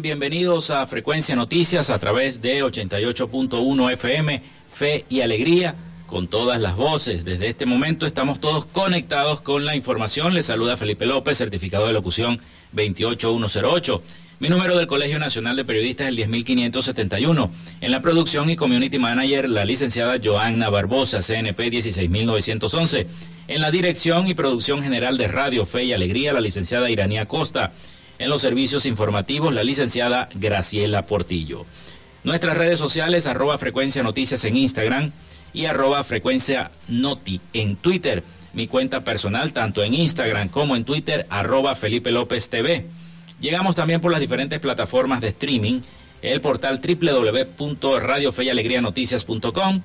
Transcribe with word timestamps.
Bienvenidos 0.00 0.70
a 0.70 0.86
Frecuencia 0.86 1.36
Noticias 1.36 1.90
a 1.90 1.98
través 1.98 2.40
de 2.40 2.64
88.1 2.64 3.92
FM, 3.92 4.42
Fe 4.72 5.04
y 5.10 5.20
Alegría, 5.20 5.74
con 6.06 6.28
todas 6.28 6.60
las 6.60 6.76
voces. 6.76 7.26
Desde 7.26 7.48
este 7.48 7.66
momento 7.66 8.06
estamos 8.06 8.40
todos 8.40 8.64
conectados 8.64 9.42
con 9.42 9.66
la 9.66 9.76
información. 9.76 10.32
Les 10.32 10.46
saluda 10.46 10.78
Felipe 10.78 11.04
López, 11.04 11.36
certificado 11.36 11.86
de 11.86 11.92
locución 11.92 12.40
28108. 12.72 14.02
Mi 14.40 14.48
número 14.48 14.78
del 14.78 14.86
Colegio 14.86 15.18
Nacional 15.18 15.56
de 15.56 15.64
Periodistas 15.64 16.06
es 16.06 16.08
el 16.08 16.16
10571. 16.16 17.50
En 17.82 17.90
la 17.90 18.00
producción 18.00 18.48
y 18.48 18.56
community 18.56 18.98
manager, 18.98 19.48
la 19.48 19.66
licenciada 19.66 20.18
Joanna 20.22 20.70
Barbosa, 20.70 21.20
CNP 21.20 21.70
16911. 21.70 23.06
En 23.48 23.60
la 23.60 23.70
dirección 23.70 24.26
y 24.26 24.34
producción 24.34 24.82
general 24.82 25.18
de 25.18 25.28
Radio 25.28 25.66
Fe 25.66 25.84
y 25.84 25.92
Alegría, 25.92 26.32
la 26.32 26.40
licenciada 26.40 26.90
Iranía 26.90 27.26
Costa. 27.26 27.72
En 28.18 28.28
los 28.28 28.42
servicios 28.42 28.86
informativos, 28.86 29.52
la 29.52 29.64
licenciada 29.64 30.28
Graciela 30.34 31.06
Portillo. 31.06 31.64
Nuestras 32.24 32.56
redes 32.56 32.78
sociales, 32.78 33.26
arroba 33.26 33.58
frecuencia 33.58 34.02
noticias 34.02 34.44
en 34.44 34.56
Instagram 34.56 35.12
y 35.52 35.66
arroba 35.66 36.02
frecuencia 36.04 36.70
noti 36.88 37.40
en 37.52 37.76
Twitter. 37.76 38.22
Mi 38.52 38.68
cuenta 38.68 39.02
personal, 39.02 39.52
tanto 39.52 39.82
en 39.82 39.94
Instagram 39.94 40.48
como 40.48 40.76
en 40.76 40.84
Twitter, 40.84 41.26
arroba 41.30 41.74
Felipe 41.74 42.12
López 42.12 42.48
TV. 42.48 42.86
Llegamos 43.40 43.74
también 43.74 44.00
por 44.00 44.12
las 44.12 44.20
diferentes 44.20 44.60
plataformas 44.60 45.20
de 45.20 45.26
streaming, 45.28 45.80
el 46.22 46.40
portal 46.40 46.80
www.radiofeyalegrianoticias.com 46.80 49.80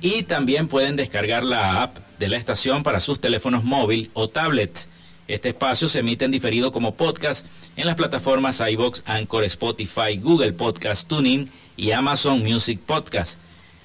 y 0.00 0.22
también 0.22 0.68
pueden 0.68 0.96
descargar 0.96 1.44
la 1.44 1.82
app 1.82 1.98
de 2.18 2.28
la 2.28 2.38
estación 2.38 2.82
para 2.82 3.00
sus 3.00 3.20
teléfonos 3.20 3.64
móvil 3.64 4.10
o 4.14 4.30
tablets. 4.30 4.88
Este 5.28 5.48
espacio 5.50 5.88
se 5.88 6.00
emite 6.00 6.24
en 6.24 6.30
diferido 6.30 6.70
como 6.72 6.94
podcast 6.94 7.46
en 7.76 7.86
las 7.86 7.96
plataformas 7.96 8.60
iBox, 8.60 9.02
Anchor, 9.06 9.44
Spotify, 9.44 10.16
Google 10.20 10.52
Podcast, 10.52 11.08
TuneIn 11.08 11.50
y 11.76 11.90
Amazon 11.90 12.42
Music 12.42 12.80
Podcast. 12.84 13.40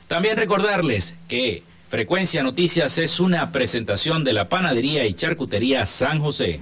También 0.08 0.38
recordarles 0.38 1.16
que 1.28 1.64
Frecuencia 1.90 2.44
Noticias 2.44 2.98
es 2.98 3.20
una 3.20 3.52
presentación 3.52 4.24
de 4.24 4.34
la 4.34 4.50
panadería 4.50 5.06
y 5.06 5.14
charcutería 5.14 5.86
San 5.86 6.20
José. 6.20 6.62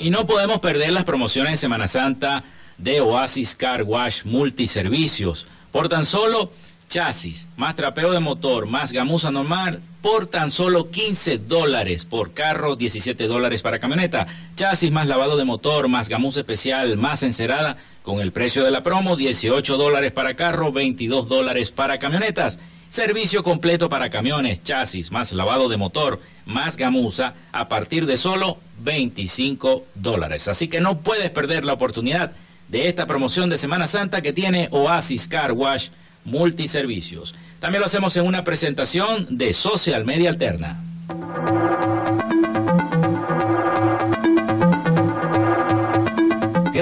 Y 0.00 0.10
no 0.10 0.26
podemos 0.26 0.58
perder 0.58 0.92
las 0.92 1.04
promociones 1.04 1.52
de 1.52 1.56
Semana 1.56 1.86
Santa 1.86 2.42
de 2.84 3.00
Oasis 3.00 3.54
Car 3.54 3.82
Wash 3.82 4.24
Multiservicios. 4.24 5.46
Por 5.72 5.88
tan 5.88 6.04
solo 6.04 6.52
chasis, 6.86 7.48
más 7.56 7.74
trapeo 7.76 8.12
de 8.12 8.20
motor, 8.20 8.66
más 8.66 8.92
gamuza 8.92 9.30
normal, 9.30 9.80
por 10.02 10.26
tan 10.26 10.50
solo 10.50 10.90
15 10.90 11.38
dólares 11.38 12.04
por 12.04 12.34
carro, 12.34 12.76
17 12.76 13.26
dólares 13.26 13.62
para 13.62 13.78
camioneta. 13.78 14.26
Chasis 14.54 14.92
más 14.92 15.06
lavado 15.06 15.38
de 15.38 15.44
motor, 15.44 15.88
más 15.88 16.10
gamuza 16.10 16.40
especial, 16.40 16.98
más 16.98 17.22
encerada, 17.22 17.78
con 18.02 18.20
el 18.20 18.32
precio 18.32 18.62
de 18.62 18.70
la 18.70 18.82
promo, 18.82 19.16
18 19.16 19.78
dólares 19.78 20.12
para 20.12 20.36
carro, 20.36 20.70
22 20.70 21.26
dólares 21.26 21.70
para 21.70 21.98
camionetas. 21.98 22.58
Servicio 22.90 23.42
completo 23.42 23.88
para 23.88 24.10
camiones, 24.10 24.62
chasis, 24.62 25.10
más 25.10 25.32
lavado 25.32 25.70
de 25.70 25.78
motor, 25.78 26.20
más 26.44 26.76
gamuza, 26.76 27.32
a 27.50 27.66
partir 27.66 28.04
de 28.04 28.18
solo 28.18 28.58
25 28.80 29.86
dólares. 29.94 30.48
Así 30.48 30.68
que 30.68 30.80
no 30.80 30.98
puedes 30.98 31.30
perder 31.30 31.64
la 31.64 31.72
oportunidad 31.72 32.36
de 32.68 32.88
esta 32.88 33.06
promoción 33.06 33.48
de 33.50 33.58
Semana 33.58 33.86
Santa 33.86 34.22
que 34.22 34.32
tiene 34.32 34.68
Oasis 34.70 35.28
Car 35.28 35.52
Wash 35.52 35.88
Multiservicios. 36.24 37.34
También 37.60 37.80
lo 37.80 37.86
hacemos 37.86 38.16
en 38.16 38.26
una 38.26 38.44
presentación 38.44 39.36
de 39.36 39.52
Social 39.52 40.04
Media 40.04 40.30
Alterna. 40.30 40.82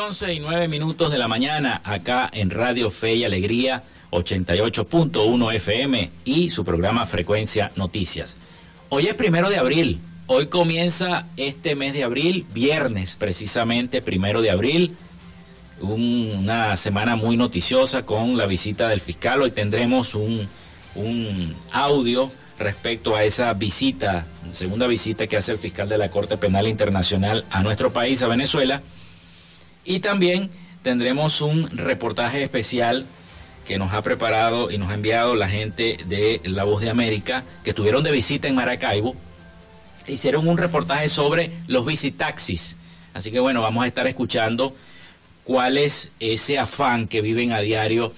11 0.00 0.32
y 0.32 0.40
9 0.40 0.66
minutos 0.68 1.12
de 1.12 1.18
la 1.18 1.28
mañana 1.28 1.82
acá 1.84 2.30
en 2.32 2.48
Radio 2.48 2.90
Fe 2.90 3.16
y 3.16 3.24
Alegría 3.24 3.82
88.1 4.12 5.54
FM 5.56 6.10
y 6.24 6.48
su 6.48 6.64
programa 6.64 7.04
Frecuencia 7.04 7.70
Noticias. 7.76 8.38
Hoy 8.88 9.08
es 9.08 9.14
primero 9.14 9.50
de 9.50 9.58
abril. 9.58 10.00
Hoy 10.26 10.46
comienza 10.46 11.26
este 11.36 11.74
mes 11.74 11.92
de 11.92 12.04
abril, 12.04 12.46
viernes 12.54 13.14
precisamente, 13.14 14.00
primero 14.00 14.40
de 14.40 14.50
abril. 14.50 14.96
una 15.82 16.76
semana 16.76 17.14
muy 17.14 17.36
noticiosa 17.36 18.06
con 18.06 18.38
la 18.38 18.46
visita 18.46 18.88
del 18.88 19.02
fiscal. 19.02 19.42
Hoy 19.42 19.50
tendremos 19.50 20.14
un, 20.14 20.48
un 20.94 21.54
audio 21.72 22.30
respecto 22.58 23.16
a 23.16 23.24
esa 23.24 23.52
visita, 23.52 24.26
segunda 24.52 24.86
visita 24.86 25.26
que 25.26 25.36
hace 25.36 25.52
el 25.52 25.58
fiscal 25.58 25.90
de 25.90 25.98
la 25.98 26.10
Corte 26.10 26.38
Penal 26.38 26.68
Internacional 26.68 27.44
a 27.50 27.62
nuestro 27.62 27.92
país, 27.92 28.22
a 28.22 28.28
Venezuela 28.28 28.80
y 29.90 29.98
también 29.98 30.50
tendremos 30.84 31.40
un 31.40 31.68
reportaje 31.76 32.44
especial 32.44 33.04
que 33.66 33.76
nos 33.76 33.92
ha 33.92 34.02
preparado 34.02 34.70
y 34.70 34.78
nos 34.78 34.88
ha 34.90 34.94
enviado 34.94 35.34
la 35.34 35.48
gente 35.48 35.98
de 36.06 36.40
La 36.44 36.62
Voz 36.62 36.80
de 36.80 36.90
América, 36.90 37.42
que 37.64 37.70
estuvieron 37.70 38.04
de 38.04 38.12
visita 38.12 38.46
en 38.46 38.54
Maracaibo. 38.54 39.16
Hicieron 40.06 40.46
un 40.46 40.58
reportaje 40.58 41.08
sobre 41.08 41.50
los 41.66 41.84
visitaxis. 41.84 42.76
Así 43.14 43.32
que 43.32 43.40
bueno, 43.40 43.62
vamos 43.62 43.82
a 43.82 43.88
estar 43.88 44.06
escuchando 44.06 44.76
cuál 45.42 45.76
es 45.76 46.12
ese 46.20 46.60
afán 46.60 47.08
que 47.08 47.20
viven 47.20 47.50
a 47.50 47.58
diario 47.58 48.12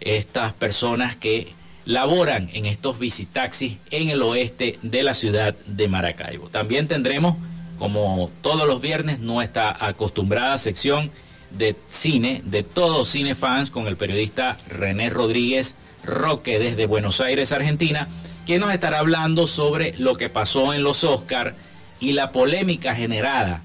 estas 0.00 0.54
personas 0.54 1.16
que 1.16 1.48
laboran 1.84 2.48
en 2.54 2.64
estos 2.64 2.98
visitaxis 2.98 3.76
en 3.90 4.08
el 4.08 4.22
oeste 4.22 4.78
de 4.80 5.02
la 5.02 5.12
ciudad 5.12 5.54
de 5.66 5.86
Maracaibo. 5.86 6.48
También 6.48 6.88
tendremos 6.88 7.36
como 7.80 8.30
todos 8.42 8.68
los 8.68 8.82
viernes, 8.82 9.20
nuestra 9.20 9.74
acostumbrada 9.80 10.58
sección 10.58 11.10
de 11.50 11.74
cine, 11.88 12.42
de 12.44 12.62
todos 12.62 13.08
cinefans, 13.08 13.70
con 13.70 13.88
el 13.88 13.96
periodista 13.96 14.58
René 14.68 15.08
Rodríguez 15.08 15.74
Roque 16.04 16.58
desde 16.58 16.84
Buenos 16.84 17.22
Aires, 17.22 17.52
Argentina, 17.52 18.06
quien 18.44 18.60
nos 18.60 18.72
estará 18.72 18.98
hablando 18.98 19.46
sobre 19.46 19.94
lo 19.98 20.14
que 20.14 20.28
pasó 20.28 20.74
en 20.74 20.82
los 20.82 21.04
Oscars 21.04 21.54
y 22.00 22.12
la 22.12 22.32
polémica 22.32 22.94
generada 22.94 23.62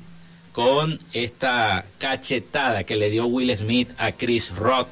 con 0.54 1.02
esta 1.12 1.84
cachetada 1.98 2.86
que 2.86 2.96
le 2.96 3.10
dio 3.10 3.26
Will 3.26 3.56
Smith 3.56 3.90
a 3.98 4.14
Chris 4.14 4.56
Rock 4.56 4.88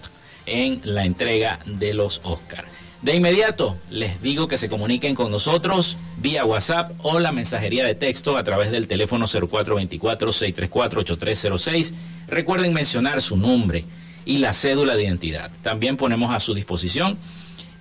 en 0.45 0.81
la 0.83 1.05
entrega 1.05 1.59
de 1.65 1.93
los 1.93 2.19
Oscars. 2.25 2.72
De 3.03 3.15
inmediato 3.15 3.77
les 3.91 4.19
digo 4.21 4.47
que 4.47 4.57
se 4.57 4.69
comuniquen 4.69 5.13
con 5.13 5.29
nosotros 5.29 5.97
vía 6.19 6.45
WhatsApp 6.45 6.93
o 6.99 7.19
la 7.19 7.33
mensajería 7.33 7.85
de 7.85 7.95
texto 7.95 8.37
a 8.37 8.45
través 8.45 8.71
del 8.71 8.87
teléfono 8.87 9.27
0424-634-8306. 9.27 11.93
Recuerden 12.27 12.73
mencionar 12.73 13.21
su 13.21 13.35
nombre 13.35 13.83
y 14.23 14.37
la 14.37 14.53
cédula 14.53 14.95
de 14.95 15.03
identidad. 15.03 15.51
También 15.61 15.97
ponemos 15.97 16.33
a 16.33 16.39
su 16.39 16.53
disposición 16.53 17.17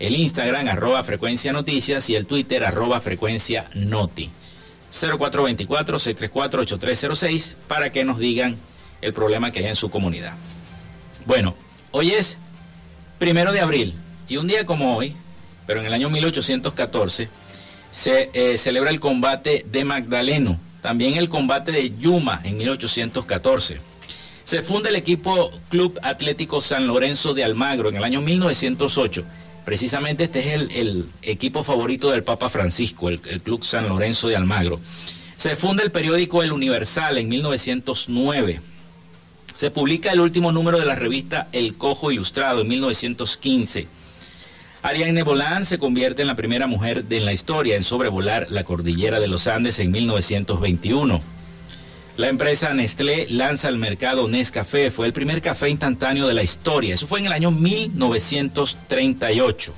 el 0.01 0.17
Instagram 0.17 0.67
arroba 0.67 1.05
frecuencia 1.05 1.53
noticias 1.53 2.11
y 2.11 2.17
el 2.17 2.27
Twitter 2.27 2.65
arroba 2.65 2.99
frecuencia 2.99 3.67
noti. 3.75 4.29
0424-634-8306 4.91 7.55
para 7.69 7.93
que 7.93 8.05
nos 8.05 8.19
digan 8.19 8.57
el 9.01 9.13
problema 9.13 9.53
que 9.53 9.61
hay 9.61 9.67
en 9.67 9.77
su 9.77 9.89
comunidad. 9.89 10.33
Bueno, 11.27 11.55
hoy 11.93 12.11
es 12.11 12.39
primero 13.21 13.53
de 13.53 13.61
abril 13.61 13.95
y 14.29 14.37
un 14.37 14.47
día 14.47 14.65
como 14.65 14.97
hoy, 14.97 15.15
pero 15.67 15.81
en 15.81 15.87
el 15.87 15.93
año 15.93 16.11
1814, 16.11 17.29
se 17.91 18.31
eh, 18.33 18.59
celebra 18.59 18.91
el 18.91 19.01
combate 19.01 19.67
de 19.71 19.85
Magdaleno, 19.85 20.59
también 20.81 21.15
el 21.15 21.29
combate 21.29 21.73
de 21.73 21.95
Yuma 21.99 22.41
en 22.45 22.59
1814. 22.59 23.81
Se 24.45 24.63
funda 24.63 24.89
el 24.89 24.97
equipo 24.97 25.53
Club 25.69 25.99
Atlético 26.03 26.61
San 26.61 26.87
Lorenzo 26.87 27.35
de 27.35 27.45
Almagro 27.45 27.91
en 27.91 27.97
el 27.97 28.05
año 28.05 28.21
1908. 28.21 29.25
Precisamente 29.65 30.25
este 30.25 30.41
es 30.41 30.71
el, 30.75 31.07
equipo 31.23 31.63
favorito 31.63 32.11
del 32.11 32.25
Papa 32.25 32.49
Francisco, 32.49 33.09
el, 33.09 33.21
el 33.29 33.41
Club 33.41 33.63
San 33.63 33.89
Lorenzo 33.89 34.27
de 34.29 34.37
Almagro. 34.37 34.81
Se 35.37 35.55
funda 35.55 35.83
el 35.83 35.91
periódico 35.91 36.43
El 36.43 36.53
Universal 36.53 37.19
en 37.19 37.29
1909. 37.29 38.61
Se 39.55 39.71
publica 39.71 40.11
el 40.13 40.21
último 40.21 40.51
número 40.51 40.79
de 40.79 40.87
la 40.87 40.97
revista 40.97 41.49
El 41.53 41.75
Cojo 41.75 42.11
Ilustrado 42.11 42.63
en 42.63 42.69
1915. 42.69 43.87
Ariane 44.83 45.23
Bolán 45.23 45.65
se 45.65 45.79
convierte 45.79 46.21
en 46.23 46.29
la 46.29 46.35
primera 46.35 46.67
mujer 46.67 47.05
de 47.05 47.21
la 47.21 47.33
historia 47.33 47.77
en 47.77 47.85
sobrevolar 47.85 48.49
la 48.51 48.65
cordillera 48.65 49.21
de 49.21 49.29
los 49.29 49.47
Andes 49.47 49.79
en 49.79 49.93
1921. 49.93 51.21
La 52.17 52.29
empresa 52.29 52.75
Nestlé 52.75 53.29
lanza 53.31 53.69
al 53.69 53.79
mercado 53.79 54.27
Nescafé, 54.27 54.91
fue 54.91 55.07
el 55.07 55.13
primer 55.13 55.41
café 55.41 55.69
instantáneo 55.69 56.27
de 56.27 56.35
la 56.35 56.43
historia. 56.43 56.97
Eso 56.97 57.07
fue 57.07 57.21
en 57.21 57.27
el 57.27 57.33
año 57.33 57.53
1938. 57.53 59.73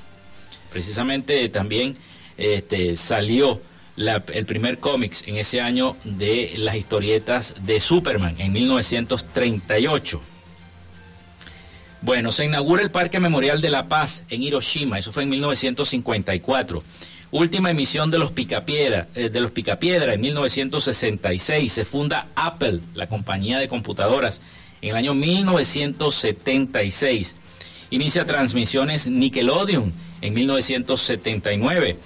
Precisamente 0.71 1.49
también 1.49 1.95
este, 2.35 2.95
salió 2.95 3.61
el 3.97 4.45
primer 4.47 4.79
cómics 4.79 5.23
en 5.27 5.37
ese 5.37 5.61
año 5.61 5.95
de 6.03 6.55
las 6.57 6.77
historietas 6.77 7.63
de 7.63 7.79
Superman 7.79 8.33
en 8.39 8.53
1938. 8.53 10.19
Bueno, 12.05 12.31
se 12.31 12.45
inaugura 12.45 12.81
el 12.83 12.91
Parque 12.91 13.19
Memorial 13.19 13.59
de 13.61 13.71
la 13.71 13.87
Paz 13.87 14.25
en 14.29 14.43
Hiroshima, 14.43 14.99
eso 14.99 15.11
fue 15.11 15.23
en 15.23 15.29
1954. 15.29 16.83
Última 17.31 17.71
emisión 17.71 18.11
de 18.11 18.19
los 18.19 18.31
Picapiedra, 18.31 19.07
eh, 19.15 19.29
de 19.29 19.41
los 19.41 19.49
Picapiedra 19.49 20.13
en 20.13 20.21
1966. 20.21 21.73
Se 21.73 21.83
funda 21.83 22.27
Apple, 22.35 22.81
la 22.93 23.09
compañía 23.09 23.57
de 23.57 23.67
computadoras, 23.67 24.39
en 24.83 24.91
el 24.91 24.97
año 24.97 25.15
1976. 25.15 27.35
Inicia 27.89 28.23
transmisiones 28.23 29.07
Nickelodeon 29.07 29.91
en 30.21 30.33
1979. 30.35 31.97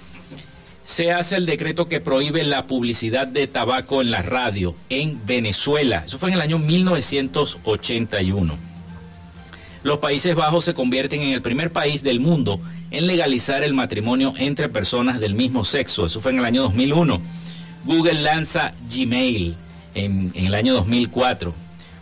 Se 0.82 1.12
hace 1.12 1.36
el 1.36 1.44
decreto 1.44 1.88
que 1.88 2.00
prohíbe 2.00 2.42
la 2.44 2.66
publicidad 2.66 3.26
de 3.26 3.46
tabaco 3.48 4.00
en 4.00 4.10
la 4.10 4.22
radio 4.22 4.74
en 4.88 5.20
Venezuela. 5.26 6.04
Eso 6.06 6.16
fue 6.16 6.30
en 6.30 6.36
el 6.36 6.40
año 6.40 6.58
1981 6.58 8.69
los 9.82 9.98
Países 9.98 10.34
Bajos 10.34 10.64
se 10.64 10.74
convierten 10.74 11.22
en 11.22 11.32
el 11.32 11.42
primer 11.42 11.72
país 11.72 12.02
del 12.02 12.20
mundo 12.20 12.60
en 12.90 13.06
legalizar 13.06 13.62
el 13.62 13.72
matrimonio 13.72 14.34
entre 14.36 14.68
personas 14.68 15.20
del 15.20 15.34
mismo 15.34 15.64
sexo. 15.64 16.06
Eso 16.06 16.20
fue 16.20 16.32
en 16.32 16.38
el 16.38 16.44
año 16.44 16.62
2001. 16.62 17.20
Google 17.84 18.20
lanza 18.20 18.72
Gmail 18.94 19.54
en, 19.94 20.32
el 20.34 20.54
año 20.54 20.74
2004. 20.74 21.54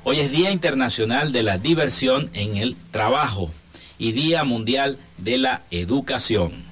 Hoy 0.04 0.20
es 0.20 0.32
Día 0.32 0.50
Internacional 0.50 1.32
de 1.32 1.42
la 1.42 1.58
Diversión 1.58 2.30
en 2.32 2.56
el 2.56 2.76
Trabajo 2.90 3.50
y 3.98 4.12
Día 4.12 4.44
Mundial 4.44 4.98
de 5.18 5.38
la 5.38 5.62
Educación. 5.70 6.67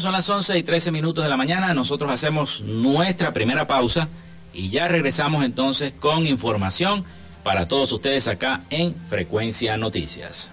Son 0.00 0.12
las 0.12 0.30
11 0.30 0.56
y 0.56 0.62
13 0.62 0.92
minutos 0.92 1.22
de 1.22 1.28
la 1.28 1.36
mañana. 1.36 1.74
Nosotros 1.74 2.10
hacemos 2.10 2.62
nuestra 2.62 3.32
primera 3.32 3.66
pausa 3.66 4.08
y 4.54 4.70
ya 4.70 4.88
regresamos 4.88 5.44
entonces 5.44 5.92
con 6.00 6.26
información 6.26 7.04
para 7.42 7.68
todos 7.68 7.92
ustedes 7.92 8.26
acá 8.26 8.62
en 8.70 8.94
Frecuencia 8.94 9.76
Noticias. 9.76 10.52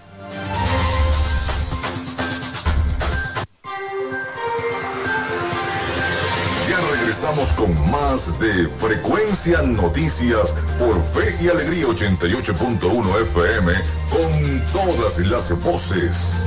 Ya 6.68 6.78
regresamos 6.92 7.54
con 7.54 7.90
más 7.90 8.38
de 8.38 8.68
Frecuencia 8.68 9.62
Noticias 9.62 10.54
por 10.78 11.02
Fe 11.04 11.34
y 11.42 11.48
Alegría 11.48 11.86
88.1 11.86 13.22
FM 13.22 13.72
con 14.10 14.62
todas 14.74 15.18
las 15.20 15.58
voces. 15.62 16.46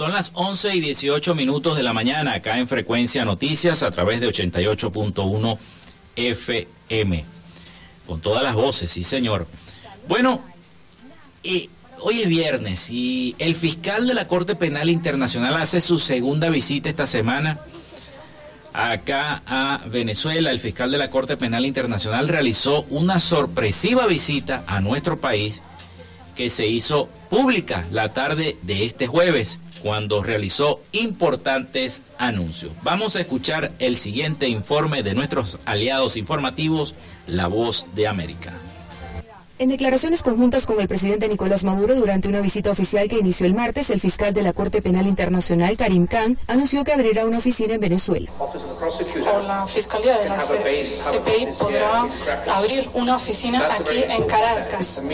Son 0.00 0.12
las 0.12 0.30
11 0.32 0.76
y 0.76 0.80
18 0.80 1.34
minutos 1.34 1.76
de 1.76 1.82
la 1.82 1.92
mañana 1.92 2.32
acá 2.32 2.56
en 2.56 2.66
Frecuencia 2.66 3.26
Noticias 3.26 3.82
a 3.82 3.90
través 3.90 4.18
de 4.22 4.28
88.1 4.28 5.58
FM. 6.16 7.24
Con 8.06 8.22
todas 8.22 8.42
las 8.42 8.54
voces, 8.54 8.90
sí 8.90 9.04
señor. 9.04 9.46
Bueno, 10.08 10.40
hoy 11.98 12.22
es 12.22 12.28
viernes 12.30 12.88
y 12.90 13.36
el 13.38 13.54
fiscal 13.54 14.06
de 14.06 14.14
la 14.14 14.26
Corte 14.26 14.54
Penal 14.54 14.88
Internacional 14.88 15.54
hace 15.58 15.82
su 15.82 15.98
segunda 15.98 16.48
visita 16.48 16.88
esta 16.88 17.04
semana 17.04 17.58
acá 18.72 19.42
a 19.44 19.84
Venezuela. 19.86 20.50
El 20.50 20.60
fiscal 20.60 20.90
de 20.90 20.96
la 20.96 21.10
Corte 21.10 21.36
Penal 21.36 21.66
Internacional 21.66 22.26
realizó 22.26 22.86
una 22.88 23.20
sorpresiva 23.20 24.06
visita 24.06 24.64
a 24.66 24.80
nuestro 24.80 25.20
país 25.20 25.60
que 26.36 26.48
se 26.48 26.66
hizo 26.66 27.06
pública 27.28 27.84
la 27.90 28.14
tarde 28.14 28.56
de 28.62 28.86
este 28.86 29.06
jueves 29.06 29.58
cuando 29.82 30.22
realizó 30.22 30.80
importantes 30.92 32.02
anuncios. 32.18 32.72
Vamos 32.82 33.16
a 33.16 33.20
escuchar 33.20 33.72
el 33.78 33.96
siguiente 33.96 34.48
informe 34.48 35.02
de 35.02 35.14
nuestros 35.14 35.58
aliados 35.64 36.16
informativos, 36.16 36.94
La 37.26 37.46
Voz 37.46 37.86
de 37.94 38.06
América. 38.06 38.52
En 39.60 39.68
declaraciones 39.68 40.22
conjuntas 40.22 40.64
con 40.64 40.80
el 40.80 40.88
presidente 40.88 41.28
Nicolás 41.28 41.64
Maduro 41.64 41.94
durante 41.94 42.28
una 42.28 42.40
visita 42.40 42.70
oficial 42.70 43.10
que 43.10 43.18
inició 43.18 43.44
el 43.44 43.52
martes, 43.52 43.90
el 43.90 44.00
fiscal 44.00 44.32
de 44.32 44.40
la 44.40 44.54
Corte 44.54 44.80
Penal 44.80 45.06
Internacional, 45.06 45.76
Karim 45.76 46.06
Khan, 46.06 46.38
anunció 46.46 46.82
que 46.82 46.94
abrirá 46.94 47.26
una 47.26 47.36
oficina 47.36 47.74
en 47.74 47.80
Venezuela. 47.80 48.30
la 49.46 49.66
Fiscalía 49.66 50.16
de 50.16 50.30
la 50.30 50.38
CPI 50.38 51.48
podrá 51.58 52.08
abrir 52.54 52.88
una 52.94 53.16
oficina 53.16 53.68
aquí 53.70 54.02
en 54.02 54.22
Caracas. 54.22 55.04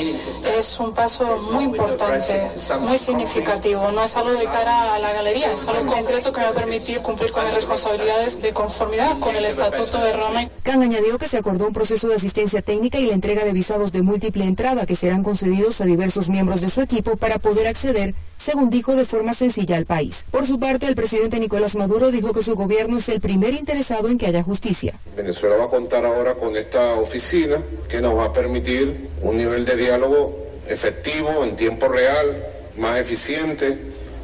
Es 0.56 0.78
un 0.78 0.94
paso 0.94 1.38
muy 1.50 1.64
importante, 1.64 2.48
muy 2.82 2.98
significativo. 2.98 3.90
No 3.90 4.04
es 4.04 4.16
algo 4.16 4.30
de 4.30 4.44
cara 4.44 4.94
a 4.94 5.00
la 5.00 5.12
galería, 5.12 5.50
es 5.54 5.66
algo 5.66 5.92
concreto 5.92 6.32
que 6.32 6.42
va 6.42 6.50
a 6.50 6.54
permitir 6.54 7.00
cumplir 7.00 7.32
con 7.32 7.44
las 7.44 7.52
responsabilidades 7.54 8.40
de 8.40 8.52
conformidad 8.52 9.18
con 9.18 9.34
el 9.34 9.44
Estatuto 9.44 9.98
de 9.98 10.12
Roma. 10.12 10.48
Khan 10.62 10.82
añadió 10.82 11.18
que 11.18 11.26
se 11.26 11.36
acordó 11.36 11.66
un 11.66 11.72
proceso 11.72 12.06
de 12.06 12.14
asistencia 12.14 12.62
técnica 12.62 13.00
y 13.00 13.06
la 13.06 13.14
entrega 13.14 13.44
de 13.44 13.52
visados 13.52 13.90
de 13.90 14.02
múltiples 14.02 14.35
la 14.36 14.44
entrada 14.44 14.86
que 14.86 14.96
serán 14.96 15.22
concedidos 15.22 15.80
a 15.80 15.84
diversos 15.84 16.28
miembros 16.28 16.60
de 16.60 16.68
su 16.68 16.80
equipo 16.80 17.16
para 17.16 17.38
poder 17.38 17.66
acceder, 17.66 18.14
según 18.36 18.70
dijo, 18.70 18.94
de 18.94 19.04
forma 19.04 19.34
sencilla 19.34 19.76
al 19.76 19.86
país. 19.86 20.26
Por 20.30 20.46
su 20.46 20.58
parte, 20.58 20.86
el 20.86 20.94
presidente 20.94 21.40
Nicolás 21.40 21.74
Maduro 21.74 22.10
dijo 22.10 22.32
que 22.32 22.42
su 22.42 22.54
gobierno 22.54 22.98
es 22.98 23.08
el 23.08 23.20
primer 23.20 23.54
interesado 23.54 24.08
en 24.08 24.18
que 24.18 24.26
haya 24.26 24.42
justicia. 24.42 24.98
Venezuela 25.16 25.56
va 25.56 25.64
a 25.64 25.68
contar 25.68 26.04
ahora 26.04 26.34
con 26.34 26.56
esta 26.56 26.94
oficina 26.94 27.62
que 27.88 28.00
nos 28.00 28.16
va 28.16 28.26
a 28.26 28.32
permitir 28.32 29.08
un 29.22 29.36
nivel 29.36 29.64
de 29.64 29.76
diálogo 29.76 30.46
efectivo, 30.66 31.44
en 31.44 31.56
tiempo 31.56 31.88
real, 31.88 32.44
más 32.76 32.98
eficiente 32.98 33.78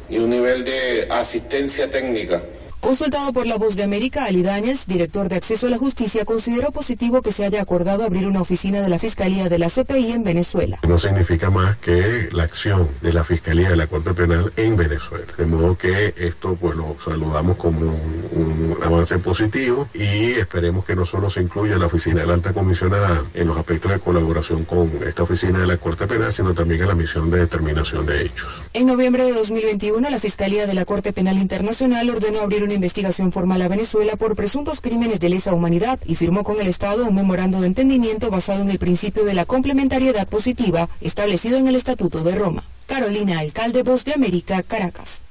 y 0.09 0.17
un 0.17 0.29
nivel 0.29 0.63
de 0.63 1.07
asistencia 1.09 1.89
técnica 1.89 2.41
Consultado 2.83 3.31
por 3.31 3.47
La 3.47 3.57
Voz 3.57 3.77
de 3.77 3.83
América, 3.83 4.25
Ali 4.25 4.43
Daniels, 4.43 4.87
director 4.87 5.29
de 5.29 5.37
Acceso 5.37 5.67
a 5.67 5.69
la 5.69 5.77
Justicia, 5.77 6.25
consideró 6.25 6.71
positivo 6.71 7.21
que 7.21 7.31
se 7.31 7.45
haya 7.45 7.61
acordado 7.61 8.03
abrir 8.03 8.27
una 8.27 8.41
oficina 8.41 8.81
de 8.81 8.89
la 8.89 8.99
Fiscalía 8.99 9.47
de 9.47 9.57
la 9.57 9.69
CPI 9.69 10.11
en 10.11 10.23
Venezuela. 10.25 10.79
No 10.85 10.97
significa 10.97 11.49
más 11.49 11.77
que 11.77 12.27
la 12.33 12.43
acción 12.43 12.89
de 13.01 13.13
la 13.13 13.23
Fiscalía 13.23 13.69
de 13.69 13.77
la 13.77 13.87
Corte 13.87 14.13
Penal 14.13 14.51
en 14.57 14.75
Venezuela. 14.75 15.23
De 15.37 15.45
modo 15.45 15.77
que 15.77 16.13
esto 16.17 16.57
pues 16.59 16.75
lo 16.75 16.97
saludamos 17.01 17.55
como 17.55 17.79
un, 18.33 18.77
avance 18.83 19.17
positivo 19.17 19.87
y 19.93 20.31
esperemos 20.31 20.83
que 20.83 20.93
no 20.93 21.05
solo 21.05 21.29
se 21.29 21.41
incluya 21.41 21.77
la 21.77 21.85
oficina 21.85 22.19
de 22.19 22.27
la 22.27 22.33
alta 22.33 22.51
comisionada 22.51 23.23
en 23.33 23.47
los 23.47 23.57
aspectos 23.57 23.93
de 23.93 23.99
colaboración 23.99 24.65
con 24.65 24.91
esta 25.07 25.23
oficina 25.23 25.59
de 25.59 25.67
la 25.67 25.77
Corte 25.77 26.05
Penal, 26.05 26.33
sino 26.33 26.53
también 26.53 26.81
en 26.81 26.89
la 26.89 26.95
misión 26.95 27.31
de 27.31 27.39
determinación 27.39 28.05
de 28.05 28.25
hechos. 28.25 28.49
En 28.73 28.87
noviembre 28.87 29.23
de 29.23 29.31
2021, 29.31 30.09
la 30.09 30.19
Fiscalía 30.19 30.67
de 30.67 30.73
la 30.73 30.83
Corte 30.83 31.13
Penal 31.13 31.37
Internacional 31.37 32.09
ordenó 32.09 32.41
abrir 32.41 32.63
una 32.65 32.72
investigación 32.75 33.31
formal 33.31 33.61
a 33.61 33.67
Venezuela 33.67 34.15
por 34.15 34.35
presuntos 34.35 34.81
crímenes 34.81 35.19
de 35.19 35.29
lesa 35.29 35.53
humanidad 35.53 35.99
y 36.05 36.15
firmó 36.15 36.43
con 36.43 36.59
el 36.59 36.67
Estado 36.67 37.05
un 37.05 37.15
memorando 37.15 37.61
de 37.61 37.67
entendimiento 37.67 38.29
basado 38.29 38.61
en 38.61 38.69
el 38.69 38.79
principio 38.79 39.25
de 39.25 39.33
la 39.33 39.45
complementariedad 39.45 40.27
positiva 40.27 40.89
establecido 41.01 41.57
en 41.57 41.67
el 41.67 41.75
Estatuto 41.75 42.23
de 42.23 42.35
Roma. 42.35 42.63
Carolina 42.87 43.39
Alcalde, 43.39 43.83
Voz 43.83 44.05
de 44.05 44.13
América, 44.13 44.63
Caracas. 44.63 45.23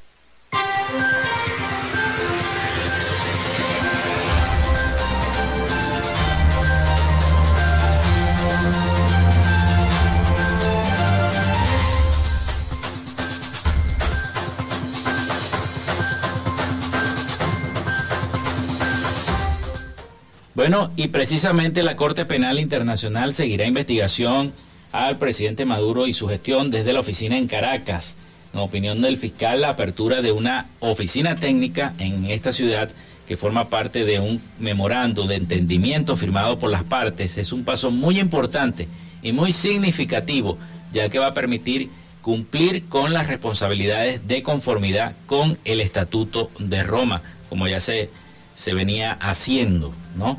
Bueno, 20.54 20.90
y 20.97 21.09
precisamente 21.09 21.82
la 21.82 21.97
Corte 21.97 22.26
Penal 22.26 22.59
Internacional 22.59 23.32
seguirá 23.32 23.64
investigación 23.64 24.52
al 24.92 25.16
presidente 25.16 25.64
Maduro 25.64 26.06
y 26.06 26.12
su 26.12 26.28
gestión 26.28 26.71
desde 26.71 26.92
la 26.92 27.00
oficina 27.00 27.38
en 27.38 27.49
Caracas. 27.49 28.16
En 28.52 28.61
opinión 28.61 29.00
del 29.00 29.16
fiscal, 29.16 29.62
la 29.62 29.71
apertura 29.71 30.21
de 30.21 30.30
una 30.30 30.66
oficina 30.80 31.37
técnica 31.37 31.94
en 31.99 32.26
esta 32.26 32.52
ciudad 32.52 32.90
que 33.26 33.38
forma 33.38 33.71
parte 33.71 34.04
de 34.04 34.21
un 34.21 34.42
memorando 34.59 35.26
de 35.26 35.37
entendimiento 35.37 36.16
firmado 36.16 36.59
por 36.59 36.71
las 36.71 36.85
partes 36.85 37.38
es 37.38 37.50
un 37.52 37.64
paso 37.64 37.90
muy 37.90 38.21
importante 38.21 38.88
y 39.23 39.32
muy 39.32 39.52
significativo, 39.52 40.59
ya 40.92 41.09
que 41.09 41.18
va 41.18 41.28
a 41.28 41.35
permitir 41.35 41.88
cumplir 42.21 42.88
con 42.88 43.14
las 43.14 43.26
responsabilidades 43.26 44.28
de 44.28 44.42
conformidad 44.42 45.14
con 45.25 45.56
el 45.64 45.80
Estatuto 45.80 46.50
de 46.59 46.82
Roma, 46.82 47.23
como 47.49 47.68
ya 47.68 47.80
se, 47.80 48.11
se 48.54 48.75
venía 48.75 49.12
haciendo, 49.12 49.94
¿no? 50.16 50.38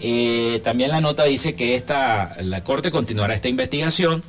Eh, 0.00 0.60
también 0.62 0.90
la 0.90 1.00
nota 1.00 1.24
dice 1.24 1.54
que 1.54 1.74
esta, 1.74 2.36
la 2.40 2.62
Corte 2.62 2.90
continuará 2.90 3.34
esta 3.34 3.48
investigación 3.48 4.22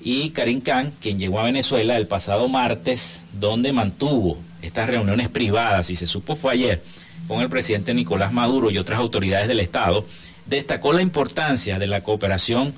y 0.00 0.30
Karim 0.30 0.60
Khan, 0.60 0.92
quien 1.00 1.18
llegó 1.18 1.40
a 1.40 1.44
Venezuela 1.44 1.96
el 1.96 2.06
pasado 2.06 2.48
martes, 2.48 3.20
donde 3.32 3.72
mantuvo 3.72 4.38
estas 4.62 4.88
reuniones 4.88 5.28
privadas, 5.28 5.90
y 5.90 5.96
se 5.96 6.06
supo 6.06 6.36
fue 6.36 6.52
ayer, 6.52 6.82
con 7.28 7.40
el 7.40 7.48
presidente 7.48 7.94
Nicolás 7.94 8.32
Maduro 8.32 8.70
y 8.70 8.78
otras 8.78 8.98
autoridades 8.98 9.48
del 9.48 9.60
Estado, 9.60 10.06
destacó 10.44 10.92
la 10.92 11.02
importancia 11.02 11.78
de 11.78 11.86
la 11.86 12.02
cooperación 12.02 12.72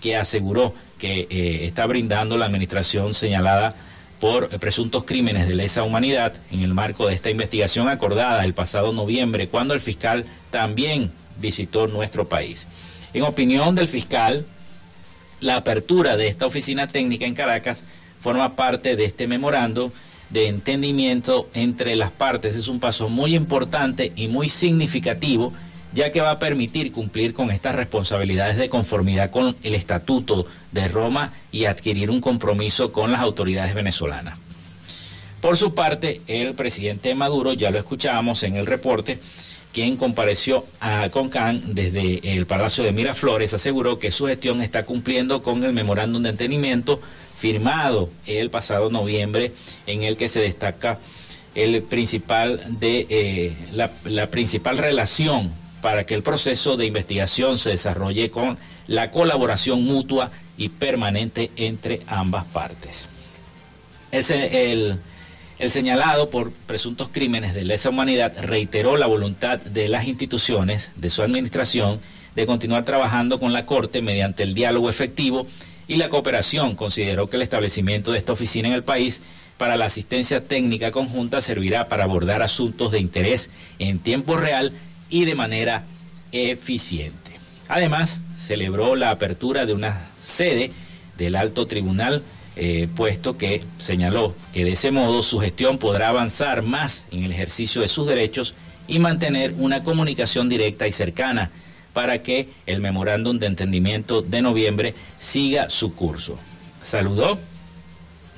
que 0.00 0.16
aseguró 0.16 0.74
que 0.98 1.26
eh, 1.30 1.64
está 1.64 1.86
brindando 1.86 2.36
la 2.36 2.46
administración 2.46 3.14
señalada 3.14 3.74
por 4.24 4.48
presuntos 4.58 5.04
crímenes 5.04 5.46
de 5.46 5.54
lesa 5.54 5.82
humanidad 5.82 6.32
en 6.50 6.62
el 6.62 6.72
marco 6.72 7.06
de 7.06 7.14
esta 7.14 7.28
investigación 7.28 7.90
acordada 7.90 8.42
el 8.46 8.54
pasado 8.54 8.90
noviembre, 8.90 9.48
cuando 9.48 9.74
el 9.74 9.80
fiscal 9.80 10.24
también 10.50 11.12
visitó 11.38 11.88
nuestro 11.88 12.26
país. 12.26 12.66
En 13.12 13.24
opinión 13.24 13.74
del 13.74 13.86
fiscal, 13.86 14.46
la 15.40 15.56
apertura 15.56 16.16
de 16.16 16.28
esta 16.28 16.46
oficina 16.46 16.86
técnica 16.86 17.26
en 17.26 17.34
Caracas 17.34 17.84
forma 18.18 18.56
parte 18.56 18.96
de 18.96 19.04
este 19.04 19.26
memorando 19.26 19.92
de 20.30 20.48
entendimiento 20.48 21.46
entre 21.52 21.94
las 21.94 22.10
partes. 22.10 22.56
Es 22.56 22.68
un 22.68 22.80
paso 22.80 23.10
muy 23.10 23.36
importante 23.36 24.10
y 24.16 24.28
muy 24.28 24.48
significativo, 24.48 25.52
ya 25.92 26.10
que 26.10 26.22
va 26.22 26.30
a 26.30 26.38
permitir 26.38 26.92
cumplir 26.92 27.34
con 27.34 27.50
estas 27.50 27.74
responsabilidades 27.74 28.56
de 28.56 28.70
conformidad 28.70 29.30
con 29.30 29.54
el 29.62 29.74
Estatuto 29.74 30.46
de 30.74 30.88
Roma 30.88 31.32
y 31.52 31.64
adquirir 31.64 32.10
un 32.10 32.20
compromiso 32.20 32.92
con 32.92 33.12
las 33.12 33.20
autoridades 33.20 33.74
venezolanas. 33.74 34.38
Por 35.40 35.56
su 35.56 35.74
parte, 35.74 36.20
el 36.26 36.54
presidente 36.54 37.14
Maduro, 37.14 37.52
ya 37.52 37.70
lo 37.70 37.78
escuchábamos 37.78 38.42
en 38.42 38.56
el 38.56 38.66
reporte, 38.66 39.18
quien 39.72 39.96
compareció 39.96 40.64
a 40.80 41.08
Concán 41.10 41.74
desde 41.74 42.36
el 42.36 42.46
Palacio 42.46 42.84
de 42.84 42.92
Miraflores, 42.92 43.54
aseguró 43.54 43.98
que 43.98 44.10
su 44.10 44.26
gestión 44.26 44.62
está 44.62 44.84
cumpliendo 44.84 45.42
con 45.42 45.62
el 45.64 45.72
memorándum 45.72 46.22
de 46.22 46.30
entendimiento 46.30 47.00
firmado 47.36 48.10
el 48.26 48.50
pasado 48.50 48.90
noviembre, 48.90 49.52
en 49.86 50.02
el 50.02 50.16
que 50.16 50.28
se 50.28 50.40
destaca 50.40 50.98
eh, 51.54 53.52
la 54.06 54.26
principal 54.28 54.78
relación 54.78 55.52
para 55.82 56.06
que 56.06 56.14
el 56.14 56.22
proceso 56.22 56.76
de 56.78 56.86
investigación 56.86 57.58
se 57.58 57.70
desarrolle 57.70 58.30
con 58.30 58.56
la 58.86 59.10
colaboración 59.10 59.84
mutua 59.84 60.30
y 60.56 60.68
permanente 60.68 61.50
entre 61.56 62.02
ambas 62.06 62.44
partes. 62.44 63.08
El, 64.12 64.98
señalado 65.68 66.30
por 66.30 66.52
presuntos 66.52 67.08
crímenes 67.10 67.54
de 67.54 67.64
lesa 67.64 67.88
humanidad 67.88 68.32
reiteró 68.42 68.96
la 68.96 69.06
voluntad 69.06 69.58
de 69.58 69.88
las 69.88 70.06
instituciones, 70.06 70.90
de 70.96 71.10
su 71.10 71.22
administración, 71.22 72.00
de 72.34 72.46
continuar 72.46 72.84
trabajando 72.84 73.38
con 73.38 73.52
la 73.52 73.66
Corte 73.66 74.02
mediante 74.02 74.42
el 74.42 74.54
diálogo 74.54 74.90
efectivo 74.90 75.46
y 75.88 75.96
la 75.96 76.08
cooperación. 76.08 76.76
Consideró 76.76 77.26
que 77.28 77.36
el 77.36 77.42
establecimiento 77.42 78.12
de 78.12 78.18
esta 78.18 78.32
oficina 78.32 78.68
en 78.68 78.74
el 78.74 78.84
país 78.84 79.20
para 79.58 79.76
la 79.76 79.86
asistencia 79.86 80.42
técnica 80.42 80.90
conjunta 80.90 81.40
servirá 81.40 81.88
para 81.88 82.04
abordar 82.04 82.42
asuntos 82.42 82.92
de 82.92 83.00
interés 83.00 83.50
en 83.78 83.98
tiempo 83.98 84.36
real 84.36 84.72
y 85.08 85.24
de 85.24 85.34
manera 85.34 85.84
eficiente. 86.32 87.32
Además, 87.68 88.18
celebró 88.36 88.96
la 88.96 89.10
apertura 89.10 89.66
de 89.66 89.74
una 89.74 90.08
sede 90.16 90.70
del 91.16 91.36
Alto 91.36 91.66
Tribunal 91.66 92.22
eh, 92.56 92.88
puesto 92.94 93.36
que 93.36 93.64
señaló 93.78 94.32
que 94.52 94.64
de 94.64 94.72
ese 94.72 94.92
modo 94.92 95.24
su 95.24 95.40
gestión 95.40 95.78
podrá 95.78 96.10
avanzar 96.10 96.62
más 96.62 97.04
en 97.10 97.24
el 97.24 97.32
ejercicio 97.32 97.82
de 97.82 97.88
sus 97.88 98.06
derechos 98.06 98.54
y 98.86 99.00
mantener 99.00 99.54
una 99.58 99.82
comunicación 99.82 100.48
directa 100.48 100.86
y 100.86 100.92
cercana 100.92 101.50
para 101.92 102.22
que 102.22 102.48
el 102.66 102.80
memorándum 102.80 103.40
de 103.40 103.46
entendimiento 103.46 104.22
de 104.22 104.40
noviembre 104.40 104.94
siga 105.18 105.68
su 105.68 105.96
curso. 105.96 106.38
Saludó 106.80 107.38